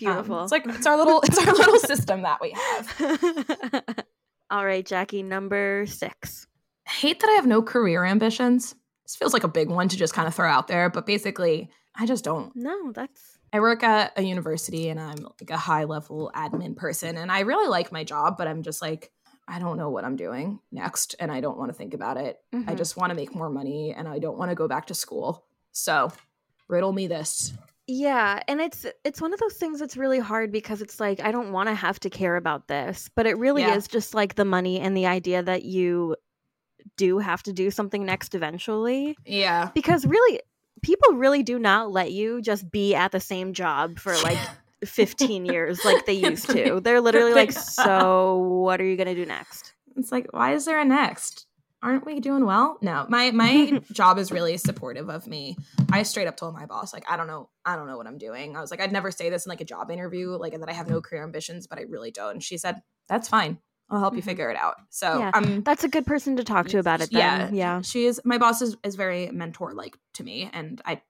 [0.04, 0.42] Um, Beautiful.
[0.42, 4.04] it's like it's our little it's our little system that we have.
[4.50, 6.46] All right, Jackie, number six.
[6.86, 8.74] hate that I have no career ambitions.
[9.04, 11.70] This feels like a big one to just kind of throw out there, but basically,
[11.94, 12.52] I just don't.
[12.54, 17.16] No, that's I work at a university and I'm like a high level admin person,
[17.16, 19.10] and I really like my job, but I'm just like,
[19.48, 22.38] I don't know what I'm doing next, and I don't want to think about it.
[22.52, 22.76] I mhm.
[22.76, 25.46] just want to make more money, and I don't want to go back to school.
[25.72, 26.12] So,
[26.68, 27.52] riddle me this.
[27.88, 31.30] Yeah, and it's it's one of those things that's really hard because it's like I
[31.30, 33.74] don't want to have to care about this, but it really Yeah.
[33.76, 36.16] is just like the money and the idea that you
[36.96, 39.70] do have to do something next eventually Yeah.
[39.74, 40.40] because really
[40.82, 44.38] people really do not let you just be at the same job for like
[44.84, 46.80] 15 years like they used to.
[46.80, 47.52] They're literally like,
[47.86, 51.45] "So, what are you going to do next?" It's like, why is there a next?
[51.82, 52.78] Aren't we doing well?
[52.80, 55.56] No, my my job is really supportive of me.
[55.92, 58.18] I straight up told my boss, like, I don't know, I don't know what I'm
[58.18, 58.56] doing.
[58.56, 60.72] I was like, I'd never say this in like a job interview, like that I
[60.72, 62.32] have no career ambitions, but I really don't.
[62.32, 63.58] And she said, That's fine.
[63.88, 64.26] I'll help you Mhm.
[64.26, 64.76] figure it out.
[64.90, 67.20] So Yeah, I'm That's a good person to talk to about it then.
[67.40, 67.80] yeah, Yeah.
[67.82, 71.02] She is my boss is, is very mentor like to me, and I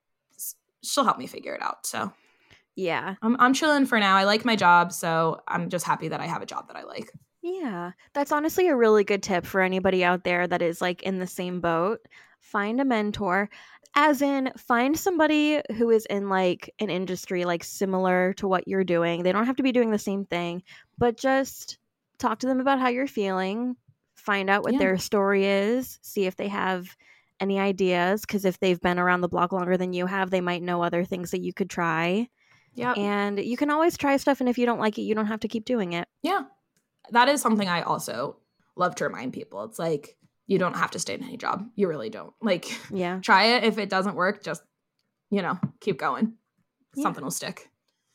[0.83, 1.87] she'll help me figure it out.
[1.87, 2.11] So
[2.75, 3.15] Yeah.
[3.23, 4.15] I'm I'm chilling for now.
[4.15, 6.83] I like my job, so I'm just happy that I have a job that I
[6.83, 7.11] like.
[7.49, 11.19] Yeah, that's honestly a really good tip for anybody out there that is like in
[11.19, 11.99] the same boat.
[12.41, 13.49] Find a mentor,
[13.95, 18.83] as in, find somebody who is in like an industry like similar to what you're
[18.83, 19.23] doing.
[19.23, 20.61] They don't have to be doing the same thing,
[20.97, 21.77] but just
[22.19, 23.75] talk to them about how you're feeling.
[24.15, 24.79] find out what Yeah.
[24.79, 26.97] their story is, see if they have
[27.39, 28.21] any ideas.
[28.21, 31.05] Because if they've been around the block longer than you have, they might know other
[31.05, 32.27] things that you could try.
[32.73, 32.91] Yeah.
[32.93, 35.39] And you can always try stuff, and if you don't like it, you don't have
[35.41, 36.09] to keep doing it.
[36.23, 36.41] Yeah.
[37.11, 38.37] That is something I also
[38.75, 39.63] love to remind people.
[39.63, 41.67] It's like you don't have to stay in any job.
[41.75, 42.33] You really don't.
[42.41, 43.19] Like Yeah.
[43.23, 43.63] try it.
[43.63, 44.63] If it doesn't work, just
[45.29, 46.33] you know, keep going.
[46.95, 47.03] Yeah.
[47.03, 47.69] Something will stick.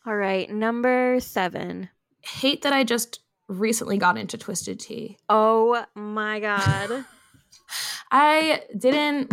[0.07, 0.51] All right.
[0.51, 1.91] Number seven.
[2.23, 5.19] Hate that I just recently got into twisted tea.
[5.29, 7.05] Oh my God.
[8.11, 9.33] I didn't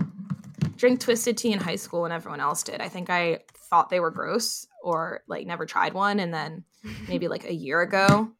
[0.77, 2.81] drink twisted tea in high school when everyone else did.
[2.81, 3.39] I think I
[3.69, 6.63] thought they were gross or like never tried one and then
[7.07, 8.31] maybe like a year ago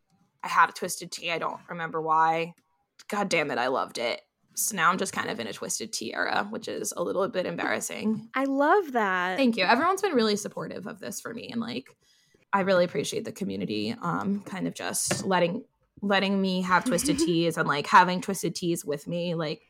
[0.44, 1.32] I had a twisted tea.
[1.32, 2.54] I don't remember why.
[3.08, 4.22] God damn it, I loved it.
[4.56, 7.28] So now I'm just kind of in a twisted tea era, which is a little
[7.30, 8.30] bit embarrassing.
[8.34, 9.38] I love that.
[9.38, 9.64] Thank you.
[9.64, 11.96] Everyone's been really supportive of this for me and like
[12.52, 15.64] I really appreciate the community um kind of just letting
[16.02, 19.62] letting me have twisted teas and like having twisted teas with me like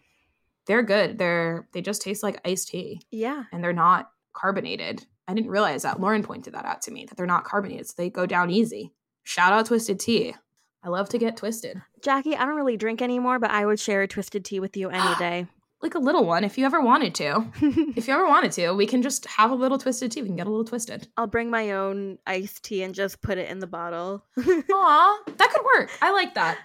[0.65, 1.17] they're good.
[1.17, 3.43] They're they just taste like iced tea yeah.
[3.51, 5.05] and they're not carbonated.
[5.27, 5.99] I didn't realize that.
[5.99, 8.93] Lauren pointed that out to me that they're not carbonated, so they go down easy.
[9.23, 10.35] Shout out Twisted Tea.
[10.83, 11.81] I love to get twisted.
[12.01, 14.89] Jackie, I don't really drink anymore, but I would share a twisted tea with you
[14.89, 15.47] any day.
[15.81, 17.45] Like a little one if you ever wanted to.
[17.95, 20.21] If you ever wanted to, we can just have a little twisted tea.
[20.21, 21.07] We can get a little twisted.
[21.17, 24.25] I'll bring my own iced tea and just put it in the bottle.
[24.37, 25.89] Aw, that could work.
[26.01, 26.57] I like that.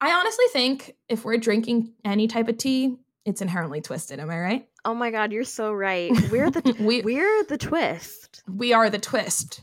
[0.00, 4.18] I honestly think if we're drinking any type of tea, it's inherently twisted.
[4.20, 4.68] Am I right?
[4.86, 6.10] oh my god, you're so right.
[6.30, 8.42] We're the we we're the twist.
[8.46, 9.62] we are the twist.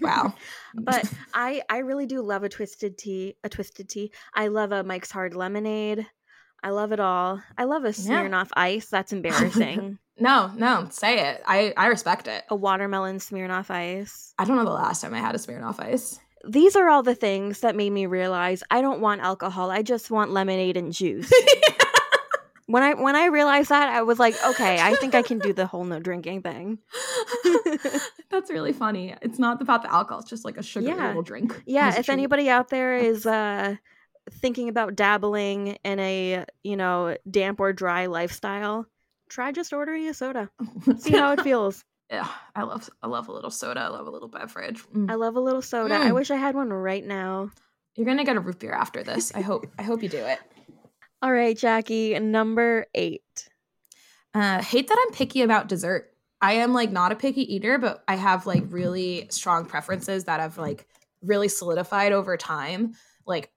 [0.00, 0.34] Wow.
[0.74, 4.12] but I I really do love a twisted tea, a twisted tea.
[4.34, 6.06] I love a Mike's Hard Lemonade.
[6.62, 7.42] I love it all.
[7.58, 7.92] I love a Yeah.
[7.92, 8.86] Smirnoff Ice.
[8.86, 9.98] That's oh embarrassing.
[10.18, 11.42] no, no, say it.
[11.46, 12.44] I I respect it.
[12.48, 14.34] a watermelon Smirnoff Ice.
[14.38, 16.18] I don't know the last time I had a Smirnoff Ice.
[16.48, 19.70] These are all the things that made me realize I don't want alcohol.
[19.70, 21.32] I just want lemonade and juice.
[22.66, 25.52] when I when I realized that, I was like, okay, I think I can do
[25.52, 26.78] the whole no drinking thing.
[28.30, 29.14] That's really funny.
[29.22, 31.08] It's not about the alcohol; it's just like a sugary Yeah.
[31.08, 31.62] little drink.
[31.66, 32.12] Yeah, if treat.
[32.14, 33.76] anybody out there is uh
[34.30, 38.86] thinking about dabbling in a, you know, damp or dry lifestyle,
[39.28, 40.48] try just ordering a soda.
[40.98, 41.84] See how it feels.
[42.10, 43.80] yeah, I love I love a little soda.
[43.80, 44.82] I love a little beverage.
[44.94, 45.10] Mm.
[45.10, 45.94] I love a little soda.
[45.96, 46.14] I Mm.
[46.14, 47.50] wish I had one right now.
[47.96, 49.34] You're gonna get a root beer after this.
[49.34, 49.66] I hope.
[49.78, 50.38] I hope you do it.
[51.22, 53.22] All right, Jackie, number 8.
[54.34, 56.12] Uh, hate that I'm picky about dessert.
[56.40, 60.40] I am like not a picky eater, but I have like really strong preferences that
[60.40, 60.84] have like
[61.22, 62.94] really solidified over time.
[63.24, 63.52] Like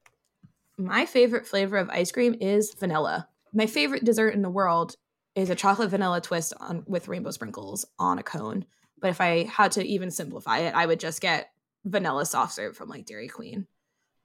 [0.77, 3.27] my favorite flavor of ice cream is vanilla.
[3.51, 4.95] My favorite dessert in the world
[5.33, 8.65] is a chocolate vanilla twist on with rainbow sprinkles on a cone.
[8.99, 11.49] But if I had to even simplify it, I would just get
[11.83, 13.65] vanilla soft serve from like Dairy Queen.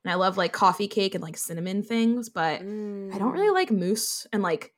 [0.05, 3.18] And I love like coffee cake and like cinnamon things, but I Mm.
[3.18, 4.72] don't really like mousse and like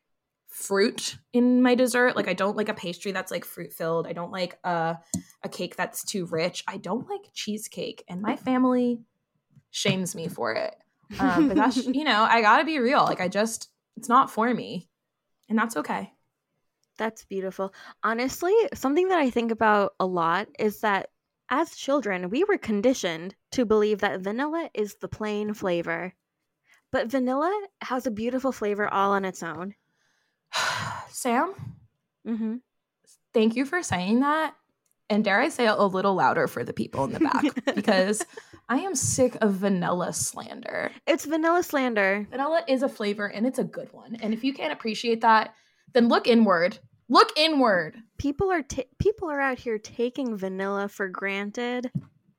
[0.48, 2.16] fruit in my dessert.
[2.16, 4.06] Like I don't like a pastry that's like fruit filled.
[4.06, 4.98] I don't like a
[5.44, 6.62] a cake that's too rich.
[6.68, 9.00] I don't like cheesecake, and my family
[9.70, 10.74] shames me for it.
[11.18, 13.04] Um, but that's you know I gotta be real.
[13.04, 14.88] Like I just it's not for me,
[15.48, 16.12] and that's okay.
[16.98, 17.72] That's beautiful.
[18.02, 21.08] Honestly, something that I think about a lot is that
[21.52, 26.14] as children, we were conditioned to believe that vanilla is the plain flavor.
[26.90, 29.74] But vanilla has a beautiful flavor all on its own.
[31.08, 31.54] Sam,
[32.26, 32.56] hmm
[33.32, 34.54] thank you for saying that.
[35.10, 37.44] And dare I say it a little louder for the people in the back
[37.74, 38.24] because
[38.68, 40.90] I am sick of vanilla slander.
[41.06, 42.26] It's vanilla slander.
[42.30, 44.16] Vanilla is a flavor and it's a good one.
[44.22, 45.54] And if you can't appreciate that,
[45.92, 46.78] then look inward.
[47.12, 47.96] Look inward.
[48.18, 51.90] People are ta- people are out here taking vanilla for granted.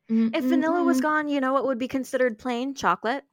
[0.09, 3.23] If vanilla was gone, you know what would be considered plain chocolate.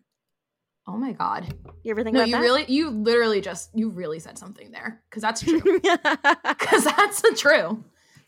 [0.87, 1.55] oh my god.
[1.83, 2.41] You ever think No, about you that?
[2.43, 5.61] really, you literally just, you really said something there because that's true.
[5.83, 7.85] Because that's the true.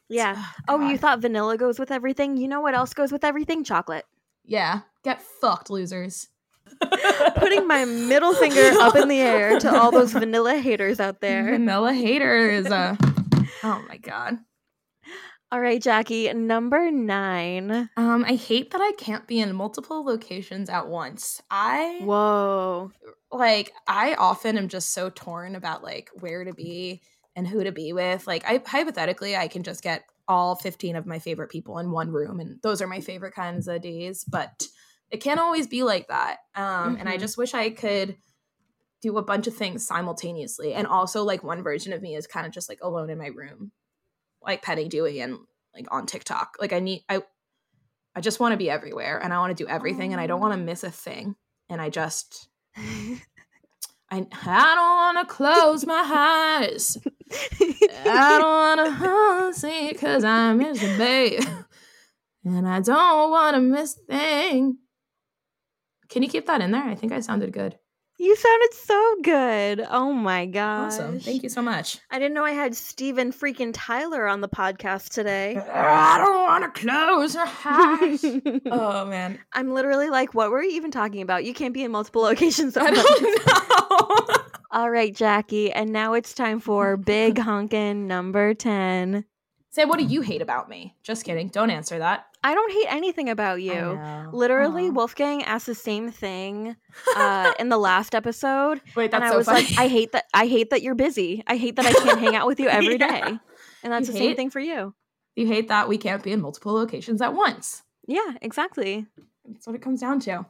[0.09, 0.45] yeah.
[0.69, 2.37] Oh, you thought vanilla goes with everything?
[2.37, 3.65] You know what else goes with everything?
[3.65, 4.05] Chocolate.
[4.45, 4.81] Yeah.
[5.05, 6.29] Get fucked, losers.
[7.37, 11.45] Putting my middle finger up in the air to all those vanilla haters out there.
[11.45, 12.67] vanilla haters.
[12.67, 12.97] Uh,
[13.63, 14.39] oh my god.
[15.53, 17.91] All right, Jackie, number nine.
[17.99, 21.43] Um, I hate that I can't be in multiple locations at once.
[21.51, 22.91] I Whoa.
[23.31, 27.03] like I often am just so torn about like where to be
[27.37, 28.27] and who to be with.
[28.27, 32.11] Like I hypothetically I can just get all 15 of my favorite people in one
[32.11, 34.67] room and those are my favorite kinds of days, but
[35.13, 36.39] it can't always be like that.
[36.57, 37.21] Um and I Mhm.
[37.21, 38.17] just wish I could
[39.03, 40.75] do a bunch of things simultaneously.
[40.75, 43.27] And also like one version of me is kind of just like alone in my
[43.29, 43.73] room,
[44.41, 45.39] like Penny Dewey and
[45.75, 46.57] like on TikTok.
[46.61, 47.23] Like I need I
[48.15, 50.41] I just want to be everywhere and I want to do everything and I don't
[50.41, 51.35] want to miss a thing.
[51.69, 56.03] And I just I, I don't want to close my
[56.71, 56.99] eyes.
[58.05, 61.43] I don't want to see because I miss you, babe.
[62.45, 64.77] And I don't want to miss a thing.
[66.13, 66.85] Can you keep that in there?
[66.85, 67.79] I think I sounded good.
[68.19, 69.87] You sounded so good.
[69.91, 70.93] Oh my gosh.
[70.93, 71.19] Awesome.
[71.19, 71.99] Thank you so much.
[72.11, 75.57] I didn't know I had Steven freaking Tyler on the podcast today.
[75.57, 78.25] I don't want to close her eyes.
[78.67, 79.39] oh man.
[79.55, 81.45] I'm literally like, what were you even talking about?
[81.45, 82.77] You can't be in multiple locations.
[82.77, 84.37] I don't know.
[84.71, 89.25] All right, Jackie, and now it's time for Big Honkin' number 10.
[89.75, 90.95] Say, what do you hate about me?
[91.03, 91.49] Just kidding.
[91.49, 92.27] Don't answer that.
[92.45, 93.99] I don't hate anything about you.
[94.31, 94.93] Literally, Aw.
[94.93, 96.77] Wolfgang asked the same thing
[97.17, 99.63] uh, in the last episode, Wait, that's and I so was funny.
[99.63, 100.25] like, I hate that.
[100.35, 101.43] I hate that you're busy.
[101.47, 103.07] I hate that I can't hang out with you every day.
[103.07, 103.39] Yeah.
[103.83, 104.95] And that's You the same thing for you.
[105.37, 107.83] you hate that we can't be in multiple locations at once.
[108.07, 109.07] Yeah, exactly.
[109.49, 110.45] That's what it comes down to.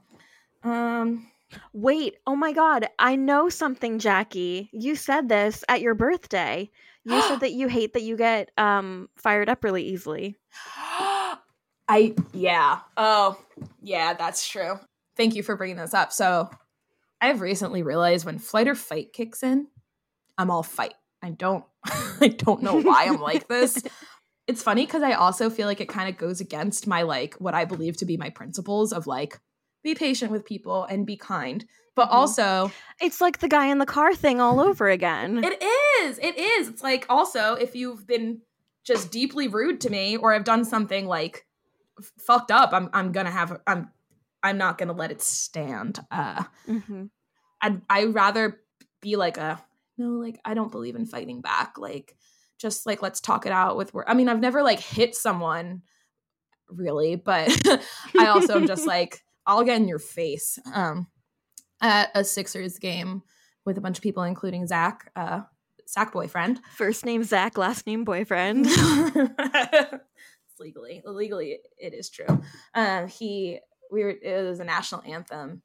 [0.65, 1.29] Um,
[1.75, 4.71] Wait, oh my god, I know something, Jackie.
[4.73, 6.71] You said this at your birthday.
[7.05, 10.37] You said that you hate that you get um fired up really easily.
[11.89, 12.81] I yeah.
[12.97, 13.39] Oh,
[13.81, 14.79] yeah, that's true.
[15.17, 16.13] Thank you for bringing this up.
[16.13, 16.49] So,
[17.21, 19.67] I've recently realized when flight or fight kicks in,
[20.39, 20.95] I'm all fight.
[21.23, 21.65] I don't
[22.21, 23.83] I don't know why I'm like this.
[24.49, 27.55] It's funny cuz I also feel like it kind of goes against my like what
[27.55, 29.39] I believe to be my principles of like
[29.83, 31.65] be patient with people and be kind.
[31.95, 32.15] But Mhm.
[32.15, 35.43] also, It's like the guy in the car thing all over again.
[35.45, 35.63] It
[36.03, 36.19] is.
[36.19, 36.69] It is.
[36.69, 38.41] It's like also if you've been
[38.85, 41.47] just deeply rude to me or i've done something like
[42.01, 43.91] f- fucked up, I'm I'm gonna have I'm
[44.43, 46.01] I'm not gonna let it stand.
[46.11, 47.11] Uh, Mhm.
[47.61, 48.61] I'd I rather
[49.01, 49.63] be like a
[49.99, 51.77] no, like I don't believe in fighting back.
[51.79, 52.17] Like
[52.59, 53.93] just like let's talk it out with.
[53.93, 55.83] wor- I mean, I've never like hit someone
[56.69, 57.51] really, but
[58.19, 60.59] I also am just like I'll get in your face.
[60.73, 61.09] Um,
[61.83, 63.23] at a Sixers game
[63.67, 65.43] with a bunch of people, including Zach, uh,
[65.89, 66.61] Zach boyfriend.
[66.77, 68.67] First name Zach, last name boyfriend.
[68.69, 69.99] it's
[70.59, 72.41] legally, legally, it is true.
[72.75, 73.59] Um, he,
[73.91, 75.63] we were, it was a national anthem,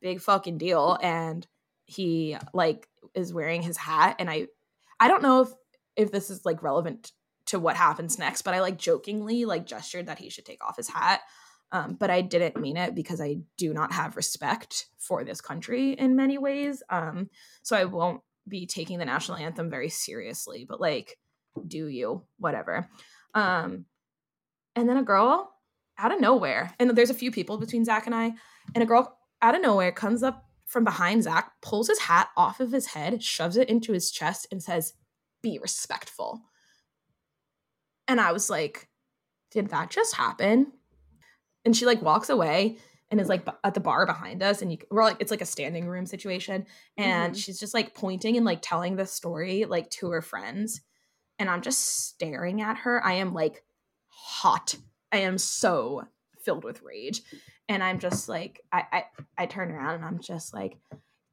[0.00, 1.46] big fucking deal, and
[1.84, 4.46] he like is wearing his hat, and I,
[4.98, 5.48] I don't know if
[5.96, 7.12] if this is like relevant
[7.46, 10.76] to what happens next, but I like jokingly like gestured that he should take off
[10.76, 11.20] his hat.
[11.72, 15.92] Um, but I didn't mean it because I do not have respect for this country
[15.92, 16.82] in many ways.
[16.90, 17.30] Um,
[17.62, 20.66] so I won't be taking the national anthem very seriously.
[20.68, 21.16] But like,
[21.66, 22.24] do you?
[22.38, 22.88] Whatever.
[23.34, 23.86] Um,
[24.74, 25.52] and then a girl
[25.98, 28.32] out of nowhere, and there's a few people between Zach and I,
[28.74, 32.60] and a girl out of nowhere comes up from behind Zach, pulls his hat off
[32.60, 34.94] of his head, shoves it into his chest, and says,
[35.42, 36.40] "Be respectful."
[38.08, 38.88] And I was like,
[39.50, 40.72] "Did that just happen?"
[41.64, 42.78] And she like walks away
[43.10, 45.40] and is like b- at the bar behind us, and you, we're like, it's like
[45.40, 46.64] a standing room situation,
[46.96, 47.38] and Mhm.
[47.44, 50.80] she's just like pointing and like telling the story like to her friends,
[51.38, 53.04] and I'm just staring at her.
[53.04, 53.64] I am like
[54.08, 54.76] hot.
[55.12, 56.04] I am so
[56.44, 57.22] filled with rage,
[57.68, 59.04] and I'm just like, I I,
[59.38, 60.78] I turn around and I'm just like,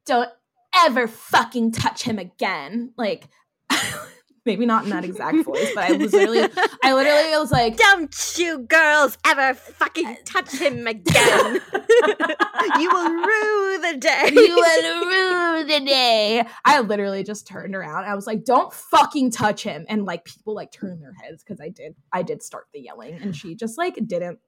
[0.04, 0.30] don't
[0.76, 2.92] ever fucking touch him again.
[2.96, 3.28] Like,
[4.48, 6.48] maybe not in that exact voice, but I was literally,
[6.82, 11.60] I literally was like, Don't you girls ever fucking touch him again.
[12.80, 14.30] you will rue the day.
[14.32, 16.44] you will rue the day.
[16.64, 18.06] I literally just turned around.
[18.06, 21.60] I was like, "Don't fucking touch him!" And like people like turned their heads because
[21.60, 21.94] I did.
[22.12, 24.38] I did start the yelling, and she just like didn't.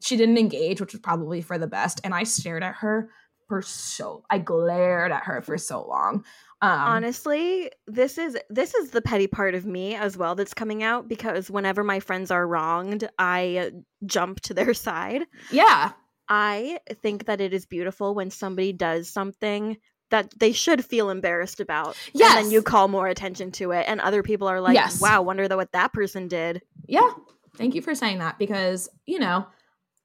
[0.00, 2.00] She didn't engage, which was probably for the best.
[2.04, 3.10] And I stared at her
[3.48, 4.24] for so.
[4.30, 6.24] I glared at her for so long.
[6.60, 10.82] Um, Honestly, this is this is the petty part of me as well that's coming
[10.82, 13.70] out because whenever my friends are wronged, I
[14.06, 15.22] jump to their side.
[15.52, 15.92] yeah,
[16.28, 19.76] I think that it is beautiful when somebody does something
[20.10, 21.96] that they should feel embarrassed about.
[22.14, 25.00] And then you call more attention to it and other people are like, Yes.
[25.00, 27.10] "Wow, wonder what that person did." Yeah.
[27.56, 29.46] Thank you for saying that because, you know,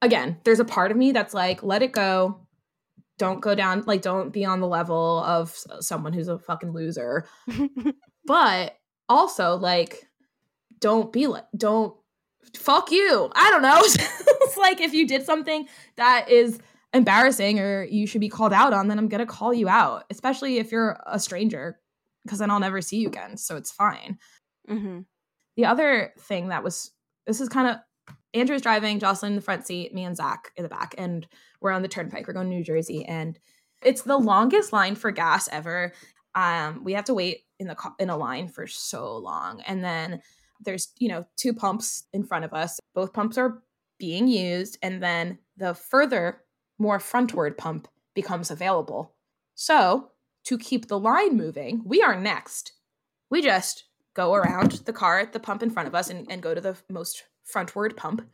[0.01, 2.42] again, there's a part of me that's like, let it go.
[3.17, 7.25] Don't go down, like, don't be on the level of someone who's a fucking loser.
[8.25, 8.77] But
[9.09, 10.07] also, like,
[10.79, 11.93] don't be like, don't
[12.55, 13.29] fuck you.
[13.35, 13.79] I don't know.
[13.83, 15.67] it's like if you did something
[15.97, 16.59] that is
[16.93, 20.05] embarrassing or you should be called out on, then I'm going to call you out,
[20.09, 21.79] especially if you're a stranger
[22.23, 23.35] because then I'll never see you again.
[23.37, 24.17] So it's fine
[24.67, 25.01] hmm
[25.57, 26.91] the other thing that was
[27.27, 27.77] this is kind of
[28.33, 31.27] Andrew's driving, Jocelyn in the front seat, me and Zach in the back, and
[31.61, 32.27] we're on the turnpike.
[32.27, 33.39] We're going to New Jersey, and
[33.83, 35.93] it's the longest line for gas ever.
[36.35, 40.21] Um, we have to wait in the in a line for so long, and then
[40.63, 42.79] there's you know two pumps in front of us.
[42.95, 43.61] Both pumps are
[43.99, 46.41] being used, and then the further,
[46.79, 49.13] more frontward pump becomes available.
[49.55, 50.11] So
[50.45, 52.73] to keep the line moving, we are next.
[53.29, 56.41] We just go around the car at the pump in front of us and, and
[56.41, 58.27] go to the most frontward pump.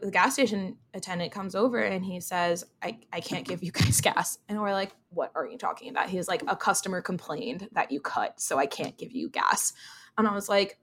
[0.00, 4.00] The gas station attendant comes over and he says, I, I can't give you guys
[4.00, 4.38] gas.
[4.48, 6.10] And we're like, What are you talking about?
[6.10, 9.72] He's like, A customer complained that you cut, so I can't give you gas.
[10.16, 10.78] And I was like,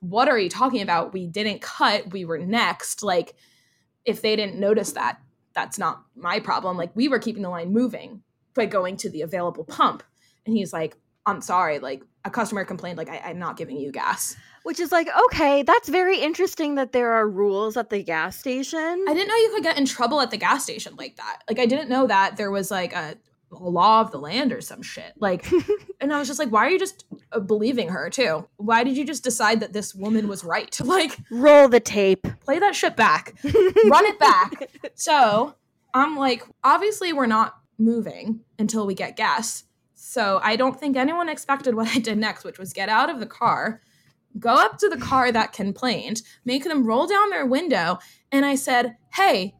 [0.00, 1.12] What are you talking about?
[1.12, 3.02] We didn't cut, we were next.
[3.02, 3.34] Like,
[4.04, 5.20] if they didn't notice that,
[5.54, 6.76] that's not my problem.
[6.76, 8.22] Like, we were keeping the line moving
[8.54, 10.02] by going to the available pump.
[10.46, 10.96] And he's like,
[11.28, 14.36] I'm sorry, like a customer complained, like I, am not giving you gas.
[14.64, 19.04] Which is like, okay, that's very interesting that there are rules at the gas station.
[19.08, 21.42] I didn't know you could get in trouble at the gas station like that.
[21.48, 23.16] Like I didn't know that there was like a,
[23.52, 25.12] a law of the land or some shit.
[25.18, 25.50] Like,
[26.00, 28.46] and I was just like, why are you just uh, believing her too?
[28.56, 30.76] Why did you just decide that this woman was right?
[30.84, 34.70] Like, roll the tape, play that shit back, run it back.
[34.94, 35.54] So
[35.94, 39.64] I'm like, obviously we're not moving until we get gas.
[40.08, 43.20] So I don't think anyone expected what I did next, which was get out of
[43.20, 43.82] the car,
[44.38, 47.98] go up to the car that complained, make them roll down their window.
[48.32, 49.54] And I said, Hey,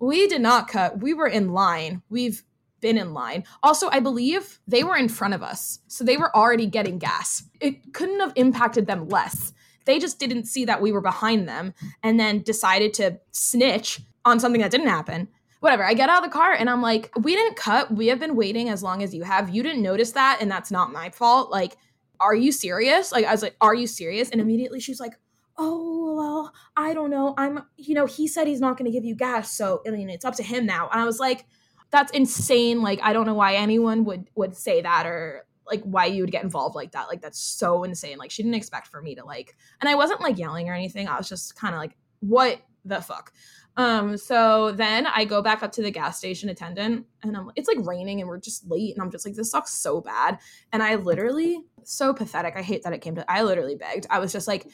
[0.00, 1.00] we did not cut.
[1.00, 2.02] We were in line.
[2.10, 2.42] We've
[2.80, 3.44] been in line.
[3.62, 5.78] Also, I believe they were in front of us.
[5.86, 7.44] So they were already getting gas.
[7.60, 9.52] It couldn't have impacted them less.
[9.84, 14.40] They just didn't see that we were behind them and then decided to snitch on
[14.40, 15.28] something that didn't happen
[15.62, 15.84] whatever.
[15.84, 17.94] I get out of the car and I'm like, we didn't cut.
[17.94, 19.48] We have been waiting as long as you have.
[19.48, 21.52] You didn't notice that, and that's not my fault.
[21.52, 21.76] Like,
[22.18, 23.12] are you serious?
[23.12, 24.28] Like, I was like, are you serious?
[24.30, 25.12] And immediately she's like,
[25.56, 27.34] oh well, I don't know.
[27.38, 30.10] I'm, you know, he said he's not going to give you gas, so I mean,
[30.10, 30.88] it's up to him now.
[30.90, 31.46] And I was like,
[31.92, 32.82] that's insane.
[32.82, 36.32] Like, I don't know why anyone would would say that or like why you would
[36.32, 37.06] get involved like that.
[37.06, 38.18] Like, that's so insane.
[38.18, 41.06] Like, she didn't expect for me to like, and I wasn't like yelling or anything.
[41.06, 43.32] I was just kind of like, what the fuck?
[43.76, 47.68] Um, so then I go back up to the gas station attendant and I'm it's
[47.68, 50.38] like raining and we're just late and I'm just like, this sucks so bad.
[50.72, 52.54] And I literally so pathetic.
[52.56, 54.06] I hate that it came to I literally begged.
[54.10, 54.68] I was just like,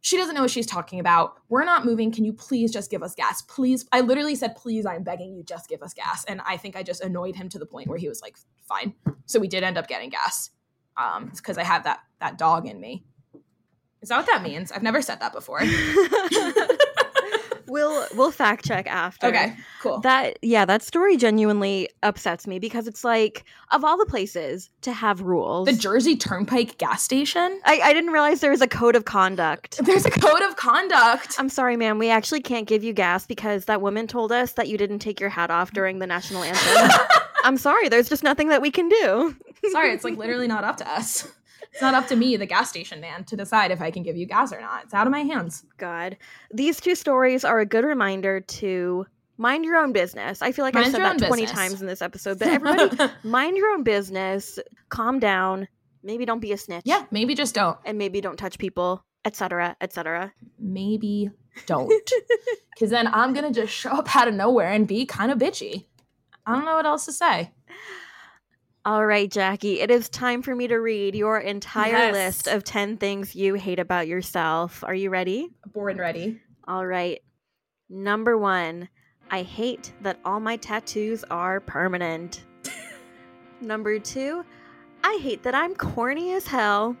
[0.00, 1.34] she doesn't know what she's talking about.
[1.48, 2.10] We're not moving.
[2.10, 3.42] Can you please just give us gas?
[3.42, 3.86] Please.
[3.92, 6.24] I literally said, please, I'm begging you, just give us gas.
[6.24, 8.36] And I think I just annoyed him to the point where he was like,
[8.68, 8.94] fine.
[9.26, 10.50] So we did end up getting gas.
[10.96, 13.04] Um, because I have that that dog in me.
[14.02, 14.72] Is that what that means?
[14.72, 15.60] I've never said that before.
[17.72, 19.28] we'll we'll fact check after.
[19.28, 20.00] Okay, cool.
[20.00, 24.92] That yeah, that story genuinely upsets me because it's like of all the places to
[24.92, 25.66] have rules.
[25.66, 27.60] The Jersey Turnpike gas station?
[27.64, 29.78] I, I didn't realize there was a code of conduct.
[29.84, 31.36] There's a code of conduct.
[31.38, 31.98] I'm sorry, ma'am.
[31.98, 35.18] We actually can't give you gas because that woman told us that you didn't take
[35.18, 37.06] your hat off during the national anthem.
[37.44, 39.34] I'm sorry, there's just nothing that we can do.
[39.72, 41.26] sorry, it's like literally not up to us
[41.72, 44.16] it's not up to me, the gas station man, to decide if I can give
[44.16, 44.84] you gas or not.
[44.84, 45.64] It's out of my hands.
[45.78, 46.16] God.
[46.52, 49.06] These two stories are a good reminder to
[49.38, 50.42] mind your own business.
[50.42, 51.50] I feel like I've said that 20 business.
[51.50, 54.58] times in this episode, but everybody, mind your own business,
[54.90, 55.66] calm down,
[56.02, 56.82] maybe don't be a snitch.
[56.84, 57.78] Yeah, maybe just don't.
[57.84, 60.32] And maybe don't touch people, etc., etc.
[60.58, 61.30] Maybe
[61.66, 61.92] don't.
[62.74, 65.38] Because then I'm going to just show up out of nowhere and be kind of
[65.38, 65.84] bitchy.
[66.46, 67.52] I don't know what else to say.
[68.84, 72.12] All right, Jackie, it is time for me to read your entire yes.
[72.12, 74.82] list of 10 things you hate about yourself.
[74.82, 75.50] Are you ready?
[75.72, 76.40] Born ready.
[76.66, 77.22] All right.
[77.88, 78.88] Number one,
[79.30, 82.42] I hate that all my tattoos are permanent.
[83.60, 84.44] Number two,
[85.04, 86.96] I hate that I'm corny as hell.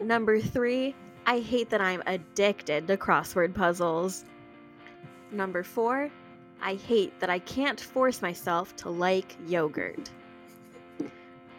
[0.00, 0.94] Number three,
[1.26, 4.24] I hate that I'm addicted to crossword puzzles.
[5.30, 6.10] Number four,
[6.62, 10.10] I hate that I can't force myself to like yogurt.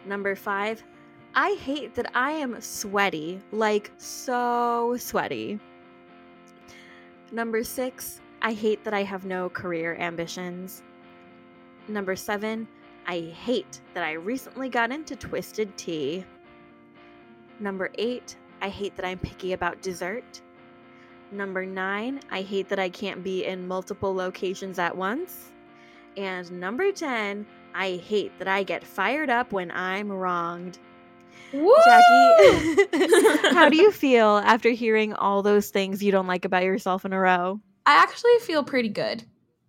[0.06, 0.82] Number five,
[1.34, 5.58] I hate that I am sweaty, like so sweaty.
[7.32, 10.82] Number six, I hate that I have no career ambitions.
[11.88, 12.68] Number seven,
[13.06, 16.24] I hate that I recently got into twisted tea.
[17.58, 20.42] Number eight, I hate that I'm picky about dessert.
[21.32, 25.50] Number nine, I hate that I can't be in multiple locations at once.
[26.16, 27.44] And number 10,
[27.74, 30.78] I hate that I get fired up when I'm wronged.
[31.52, 31.74] Woo!
[31.84, 37.04] Jackie, how do you feel after hearing all those things you don't like about yourself
[37.04, 37.60] in a row?
[37.86, 39.24] I actually feel pretty good.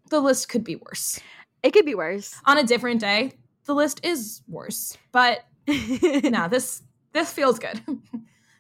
[0.10, 1.20] The list could be worse.
[1.64, 2.36] It could be worse.
[2.46, 3.34] On a different day,
[3.66, 4.98] the list is worse.
[5.12, 7.82] But no, this this feels good.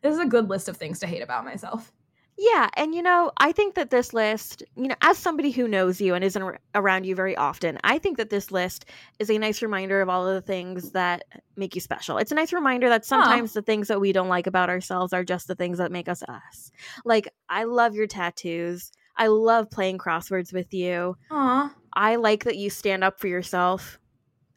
[0.01, 1.91] this is a good list of things to hate about myself.
[2.37, 6.01] Yeah, and you know, I think that this list, you know, as somebody who knows
[6.01, 8.85] you and isn't around you very often, I think that this list
[9.19, 11.23] is a nice reminder of all of the things that
[11.55, 12.17] make you special.
[12.17, 15.23] It's a nice reminder that sometimes the things that we don't like about ourselves are
[15.23, 16.71] just the things that make us us.
[17.05, 18.91] Like, I love your tattoos.
[19.15, 21.15] I love playing crosswords with you.
[21.31, 21.73] Aw.
[21.93, 23.97] I like that you stand up for yourself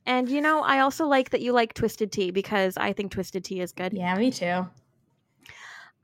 [0.07, 3.45] And you know, I also like that you like twisted tea because I think twisted
[3.45, 3.93] tea is good.
[3.93, 4.67] Yeah, me too.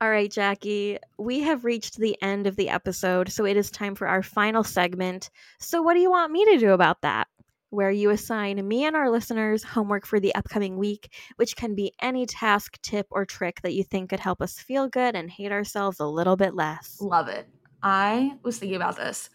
[0.01, 3.95] All right, Jackie, we have reached the end of the episode, so it is time
[3.95, 5.29] for our final segment.
[5.59, 7.29] So, what do you want me to do about that?
[7.69, 11.93] Where you assign me and our listeners homework for the upcoming week, which can be
[12.01, 15.53] any task, tip, or trick that you think could help us feel good and hate
[15.53, 16.97] ourselves a little bit less.
[16.99, 17.47] Love it.
[17.81, 19.29] I was thinking about this.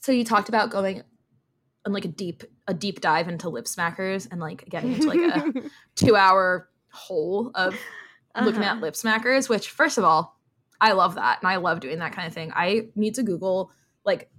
[0.00, 1.04] So, you talked about going
[1.86, 5.20] on like a deep a deep dive into lip smackers and like getting into like
[5.20, 5.52] a
[5.94, 7.76] two hour hole of
[8.40, 8.76] looking Uh-huh.
[8.76, 10.38] at lip smackers which first of all
[10.80, 13.70] i love that and i love doing that kind of thing i need to google
[14.04, 14.30] like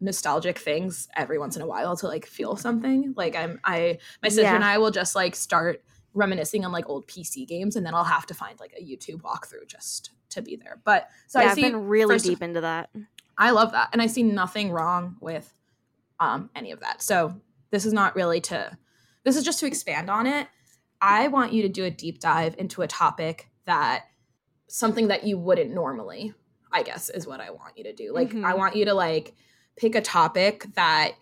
[0.00, 4.28] nostalgic things every once in a while to like feel something like i'm i my
[4.28, 4.54] sister Yeah.
[4.56, 5.82] and i will just like start
[6.12, 9.22] reminiscing on like old pc games and then i'll have to find like a youtube
[9.22, 12.60] walkthrough just to be there but so yeah, i I've see been really deep into
[12.62, 12.90] that.
[13.38, 13.90] I love that.
[13.92, 15.52] And I see nothing wrong with
[16.18, 17.02] um, any of that.
[17.02, 17.38] So
[17.70, 18.78] this is not really to,
[19.24, 20.48] this is just to expand on it.
[21.00, 24.04] I want you to do a deep dive into a topic that
[24.68, 26.34] something that you wouldn't normally,
[26.72, 28.12] I guess, is what I want you to do.
[28.12, 28.58] Like, I Mhm.
[28.58, 29.34] want you to like
[29.76, 31.12] pick a topic that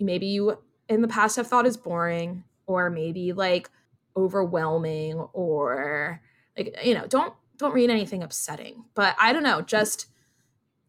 [0.00, 3.70] maybe you in the past have thought is boring or maybe like
[4.16, 6.20] overwhelming or
[6.56, 10.06] like, you know, don't, don't read anything upsetting, but I don't know, just,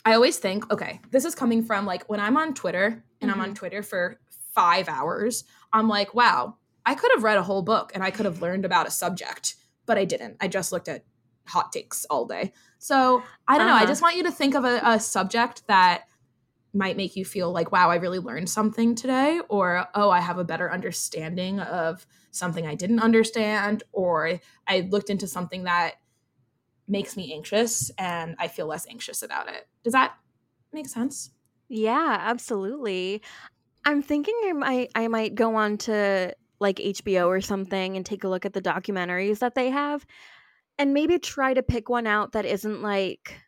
[0.05, 3.41] I always think, okay, this is coming from like when I'm on Twitter and I'm
[3.41, 4.19] on Twitter for
[4.53, 5.43] five hours,
[5.73, 6.55] I'm like, wow,
[6.89, 9.55] I could have read a whole book and I could have learned about a subject,
[9.85, 10.37] but I didn't.
[10.41, 11.03] I just looked at
[11.45, 12.51] hot takes all day.
[12.79, 13.73] So I don't know.
[13.73, 13.85] I Uh-huh.
[13.85, 16.05] just want you to think of a, a subject that
[16.73, 20.39] might make you feel like, wow, I really learned something today, or oh, I have
[20.39, 25.93] a better understanding of something I didn't understand, or I looked into something that
[26.87, 29.67] makes me anxious and I feel less anxious about it.
[29.83, 30.13] Does that
[30.73, 31.29] make sense?
[31.67, 33.21] Yeah, absolutely.
[33.85, 38.23] I'm thinking I might I might go on to like HBO or something and take
[38.23, 40.05] a look at the documentaries that they have
[40.77, 43.39] and maybe try to pick one out that isn't like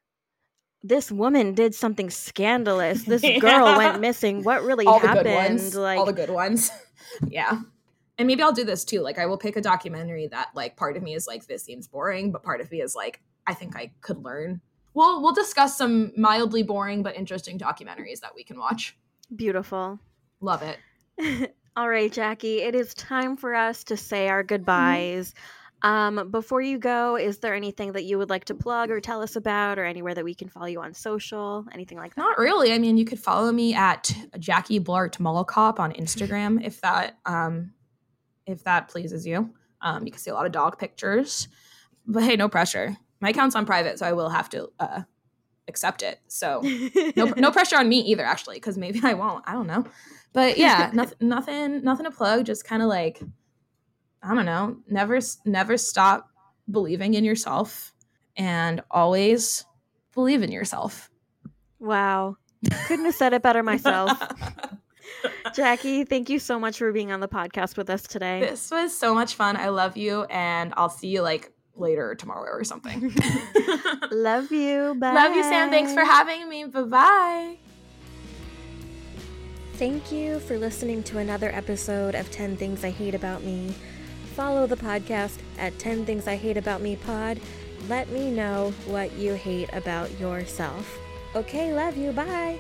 [0.84, 3.04] this woman did something scandalous.
[3.06, 3.78] This girl Yeah.
[3.78, 4.44] went missing.
[4.44, 5.74] What really all happened?
[5.76, 6.72] Like all the good ones.
[7.28, 7.60] yeah.
[8.18, 9.02] And maybe I'll do this too.
[9.02, 11.88] Like I will pick a documentary that like part of me is like this seems
[11.88, 14.62] boring, but part of me is like I think I could learn.
[14.94, 18.98] We'll we'll discuss some mildly boring but interesting documentaries that we can watch.
[19.36, 20.00] beautiful.
[20.42, 21.56] Love it.
[21.76, 24.48] All right, Jackie, it is time for us to say our Mm-hmm.
[24.48, 25.34] goodbyes.
[25.84, 29.24] Um, before you go, is there anything that you would like to plug or tell
[29.24, 32.22] us about, or anywhere that we can follow you on social, anything like that?
[32.22, 32.72] Not really.
[32.72, 37.18] I mean, you could follow me at Jackie Blart Mall Cop on Instagram if that
[37.26, 37.74] um
[38.46, 39.52] if that pleases you.
[39.82, 41.48] Um, you can see a lot of dog pictures,
[42.06, 42.96] but hey, no pressure.
[43.20, 45.02] My account's on private, so I will have to uh,
[45.68, 46.20] accept it.
[46.28, 46.62] So
[47.16, 49.44] no no pressure on me either, actually, because maybe I won't.
[49.48, 49.86] I don't know.
[50.34, 52.46] But yeah, nothing nothing nothing to plug.
[52.46, 53.22] Just kind of like
[54.24, 54.78] I don't know.
[54.88, 56.30] Never never stop
[56.70, 57.94] believing in yourself,
[58.38, 59.66] and always
[60.14, 61.10] believe in yourself.
[61.80, 62.38] wow,
[62.88, 64.18] couldn't have said it better myself.
[65.54, 68.40] Jackie, thank you so much for being on the podcast with us today.
[68.40, 69.58] this was so much fun.
[69.58, 73.14] I love you, and I'll see you like later tomorrow or something.
[74.12, 74.96] Love you.
[75.00, 75.14] Bye.
[75.14, 75.70] love you, Sam.
[75.70, 76.66] Thanks for having me.
[76.66, 77.58] Bye bye.
[79.82, 83.74] Thank you for listening to another episode of 10 Things I Hate About Me.
[84.36, 87.40] Follow the podcast at 10 Things I Hate About Me Pod.
[87.90, 91.00] Let me know what you hate about yourself.
[91.36, 92.12] Okay, love you.
[92.12, 92.60] Bye.